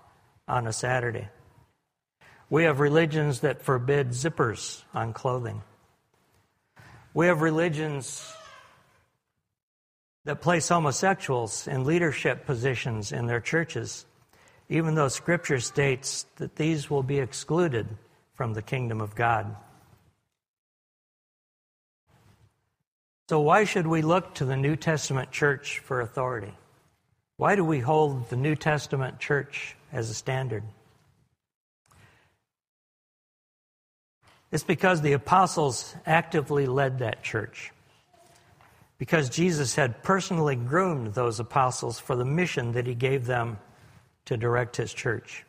on 0.50 0.68
a 0.68 0.74
Saturday. 0.74 1.30
We 2.50 2.64
have 2.64 2.80
religions 2.80 3.42
that 3.42 3.62
forbid 3.62 4.10
zippers 4.10 4.84
on 4.94 5.14
clothing. 5.14 5.62
We 7.14 7.28
have 7.28 7.42
religions 7.42 8.34
that 10.26 10.42
place 10.42 10.68
homosexuals 10.68 11.68
in 11.68 11.86
leadership 11.86 12.46
positions 12.46 13.12
in 13.12 13.28
their 13.28 13.40
churches, 13.40 14.06
even 14.68 14.96
though 14.96 15.08
Scripture 15.08 15.60
states 15.60 16.26
that 16.38 16.56
these 16.56 16.90
will 16.90 17.04
be 17.04 17.20
excluded 17.20 17.88
from 18.34 18.54
the 18.54 18.62
kingdom 18.62 19.02
of 19.02 19.16
God. 19.16 19.56
So, 23.30 23.40
why 23.40 23.64
should 23.64 23.86
we 23.86 24.02
look 24.02 24.34
to 24.36 24.46
the 24.46 24.58
New 24.58 24.76
Testament 24.76 25.32
church 25.32 25.80
for 25.80 26.02
authority? 26.02 26.54
Why 27.40 27.56
do 27.56 27.64
we 27.64 27.80
hold 27.80 28.30
the 28.30 28.36
New 28.36 28.56
Testament 28.56 29.18
church 29.18 29.78
as 29.92 30.10
a 30.10 30.14
standard. 30.14 30.64
It's 34.52 34.64
because 34.64 35.02
the 35.02 35.14
apostles 35.14 35.96
actively 36.06 36.66
led 36.66 37.00
that 37.00 37.24
church. 37.24 37.72
Because 38.98 39.30
Jesus 39.30 39.76
had 39.76 40.04
personally 40.04 40.56
groomed 40.56 41.14
those 41.14 41.40
apostles 41.40 42.00
for 42.00 42.16
the 42.16 42.26
mission 42.26 42.74
that 42.74 42.88
he 42.88 42.96
gave 42.96 43.26
them 43.26 43.58
to 44.26 44.36
direct 44.36 44.76
his 44.76 44.94
church. 44.94 45.46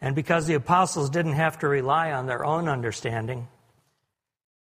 And 0.00 0.14
because 0.14 0.46
the 0.46 0.54
apostles 0.54 1.08
didn't 1.08 1.32
have 1.32 1.60
to 1.60 1.68
rely 1.68 2.12
on 2.12 2.26
their 2.26 2.44
own 2.44 2.68
understanding, 2.68 3.48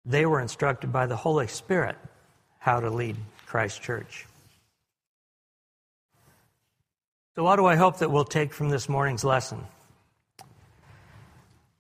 they 0.04 0.26
were 0.26 0.40
instructed 0.40 0.90
by 0.90 1.06
the 1.06 1.16
Holy 1.16 1.46
Spirit 1.46 1.96
how 2.58 2.80
to 2.80 2.90
lead 2.90 3.16
Christ's 3.46 3.78
church. 3.78 4.26
So, 7.34 7.44
what 7.44 7.56
do 7.56 7.64
I 7.64 7.76
hope 7.76 7.98
that 7.98 8.10
we'll 8.10 8.24
take 8.24 8.52
from 8.52 8.68
this 8.68 8.90
morning's 8.90 9.24
lesson? 9.24 9.64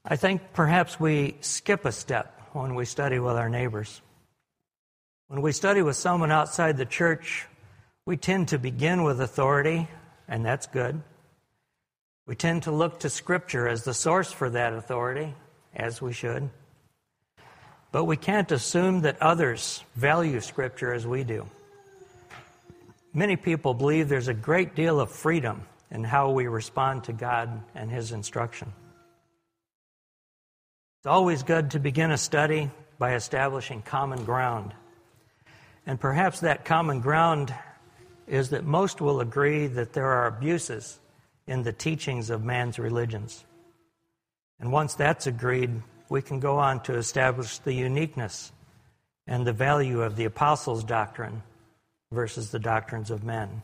I 0.02 0.16
think 0.16 0.54
perhaps 0.54 0.98
we 0.98 1.36
skip 1.42 1.84
a 1.84 1.92
step 1.92 2.40
when 2.54 2.74
we 2.74 2.86
study 2.86 3.18
with 3.18 3.36
our 3.36 3.50
neighbors. 3.50 4.00
When 5.28 5.42
we 5.42 5.52
study 5.52 5.82
with 5.82 5.96
someone 5.96 6.32
outside 6.32 6.78
the 6.78 6.86
church, 6.86 7.46
we 8.06 8.16
tend 8.16 8.48
to 8.48 8.58
begin 8.58 9.02
with 9.02 9.20
authority, 9.20 9.88
and 10.26 10.42
that's 10.42 10.66
good. 10.66 11.02
We 12.26 12.34
tend 12.34 12.62
to 12.62 12.72
look 12.72 13.00
to 13.00 13.10
Scripture 13.10 13.68
as 13.68 13.84
the 13.84 13.94
source 13.94 14.32
for 14.32 14.48
that 14.48 14.72
authority, 14.72 15.34
as 15.76 16.00
we 16.00 16.14
should. 16.14 16.48
But 17.90 18.04
we 18.04 18.16
can't 18.16 18.50
assume 18.50 19.02
that 19.02 19.20
others 19.20 19.84
value 19.96 20.40
Scripture 20.40 20.94
as 20.94 21.06
we 21.06 21.24
do. 21.24 21.46
Many 23.14 23.36
people 23.36 23.74
believe 23.74 24.08
there's 24.08 24.28
a 24.28 24.34
great 24.34 24.74
deal 24.74 24.98
of 24.98 25.10
freedom 25.10 25.66
in 25.90 26.02
how 26.02 26.30
we 26.30 26.46
respond 26.46 27.04
to 27.04 27.12
God 27.12 27.62
and 27.74 27.90
His 27.90 28.12
instruction. 28.12 28.72
It's 30.98 31.06
always 31.06 31.42
good 31.42 31.72
to 31.72 31.78
begin 31.78 32.10
a 32.10 32.16
study 32.16 32.70
by 32.98 33.14
establishing 33.14 33.82
common 33.82 34.24
ground. 34.24 34.72
And 35.84 36.00
perhaps 36.00 36.40
that 36.40 36.64
common 36.64 37.00
ground 37.00 37.54
is 38.26 38.50
that 38.50 38.64
most 38.64 39.02
will 39.02 39.20
agree 39.20 39.66
that 39.66 39.92
there 39.92 40.06
are 40.06 40.28
abuses 40.28 40.98
in 41.46 41.64
the 41.64 41.72
teachings 41.72 42.30
of 42.30 42.44
man's 42.44 42.78
religions. 42.78 43.44
And 44.58 44.72
once 44.72 44.94
that's 44.94 45.26
agreed, 45.26 45.82
we 46.08 46.22
can 46.22 46.40
go 46.40 46.58
on 46.58 46.82
to 46.84 46.94
establish 46.94 47.58
the 47.58 47.74
uniqueness 47.74 48.52
and 49.26 49.46
the 49.46 49.52
value 49.52 50.00
of 50.00 50.16
the 50.16 50.24
apostles' 50.24 50.84
doctrine 50.84 51.42
versus 52.12 52.50
the 52.50 52.58
doctrines 52.58 53.10
of 53.10 53.24
men. 53.24 53.62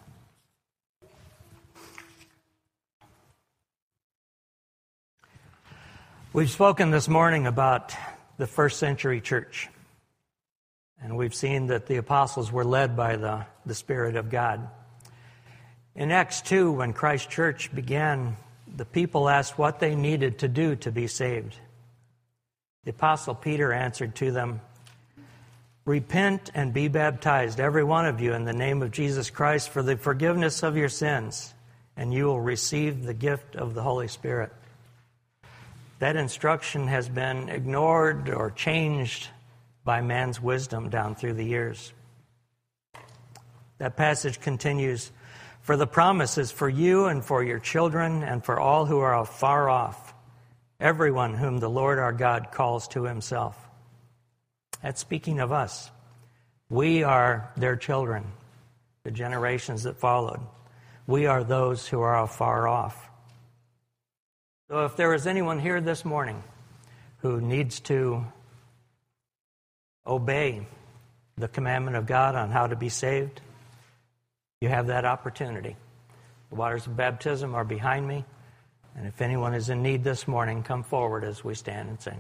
We've 6.32 6.50
spoken 6.50 6.90
this 6.90 7.08
morning 7.08 7.46
about 7.46 7.94
the 8.38 8.46
first 8.46 8.78
century 8.78 9.20
church, 9.20 9.68
and 11.02 11.16
we've 11.16 11.34
seen 11.34 11.66
that 11.66 11.86
the 11.86 11.96
apostles 11.96 12.50
were 12.50 12.64
led 12.64 12.96
by 12.96 13.16
the, 13.16 13.46
the 13.66 13.74
Spirit 13.74 14.16
of 14.16 14.30
God. 14.30 14.68
In 15.94 16.10
Acts 16.10 16.40
2, 16.42 16.72
when 16.72 16.92
Christ's 16.92 17.28
church 17.28 17.74
began, 17.74 18.36
the 18.76 18.84
people 18.84 19.28
asked 19.28 19.58
what 19.58 19.80
they 19.80 19.94
needed 19.94 20.38
to 20.38 20.48
do 20.48 20.76
to 20.76 20.92
be 20.92 21.06
saved. 21.06 21.56
The 22.84 22.90
apostle 22.90 23.34
Peter 23.34 23.72
answered 23.72 24.14
to 24.16 24.30
them, 24.30 24.60
Repent 25.88 26.50
and 26.54 26.74
be 26.74 26.88
baptized, 26.88 27.58
every 27.58 27.82
one 27.82 28.04
of 28.04 28.20
you, 28.20 28.34
in 28.34 28.44
the 28.44 28.52
name 28.52 28.82
of 28.82 28.90
Jesus 28.90 29.30
Christ 29.30 29.70
for 29.70 29.82
the 29.82 29.96
forgiveness 29.96 30.62
of 30.62 30.76
your 30.76 30.90
sins, 30.90 31.54
and 31.96 32.12
you 32.12 32.26
will 32.26 32.42
receive 32.42 33.04
the 33.04 33.14
gift 33.14 33.56
of 33.56 33.72
the 33.72 33.80
Holy 33.80 34.06
Spirit. 34.06 34.52
That 35.98 36.14
instruction 36.14 36.88
has 36.88 37.08
been 37.08 37.48
ignored 37.48 38.28
or 38.28 38.50
changed 38.50 39.28
by 39.82 40.02
man's 40.02 40.42
wisdom 40.42 40.90
down 40.90 41.14
through 41.14 41.32
the 41.32 41.46
years. 41.46 41.94
That 43.78 43.96
passage 43.96 44.42
continues 44.42 45.10
For 45.62 45.78
the 45.78 45.86
promise 45.86 46.36
is 46.36 46.50
for 46.50 46.68
you 46.68 47.06
and 47.06 47.24
for 47.24 47.42
your 47.42 47.60
children 47.60 48.22
and 48.22 48.44
for 48.44 48.60
all 48.60 48.84
who 48.84 48.98
are 48.98 49.24
far 49.24 49.70
off, 49.70 50.12
everyone 50.80 51.32
whom 51.32 51.60
the 51.60 51.70
Lord 51.70 51.98
our 51.98 52.12
God 52.12 52.48
calls 52.52 52.88
to 52.88 53.04
himself. 53.04 53.67
That's 54.82 55.00
speaking 55.00 55.40
of 55.40 55.52
us. 55.52 55.90
We 56.70 57.02
are 57.02 57.50
their 57.56 57.76
children, 57.76 58.24
the 59.02 59.10
generations 59.10 59.84
that 59.84 59.96
followed. 59.96 60.40
We 61.06 61.26
are 61.26 61.42
those 61.42 61.86
who 61.86 62.00
are 62.00 62.26
far 62.26 62.68
off. 62.68 63.08
So 64.70 64.84
if 64.84 64.96
there 64.96 65.14
is 65.14 65.26
anyone 65.26 65.58
here 65.58 65.80
this 65.80 66.04
morning 66.04 66.42
who 67.18 67.40
needs 67.40 67.80
to 67.80 68.24
obey 70.06 70.66
the 71.36 71.48
commandment 71.48 71.96
of 71.96 72.06
God 72.06 72.34
on 72.34 72.50
how 72.50 72.66
to 72.66 72.76
be 72.76 72.88
saved, 72.88 73.40
you 74.60 74.68
have 74.68 74.88
that 74.88 75.04
opportunity. 75.04 75.76
The 76.50 76.56
waters 76.56 76.86
of 76.86 76.96
baptism 76.96 77.54
are 77.54 77.64
behind 77.64 78.06
me. 78.06 78.24
And 78.96 79.06
if 79.06 79.20
anyone 79.22 79.54
is 79.54 79.68
in 79.68 79.82
need 79.82 80.02
this 80.02 80.26
morning, 80.26 80.62
come 80.62 80.82
forward 80.82 81.22
as 81.24 81.44
we 81.44 81.54
stand 81.54 81.88
and 81.88 82.00
sing. 82.00 82.16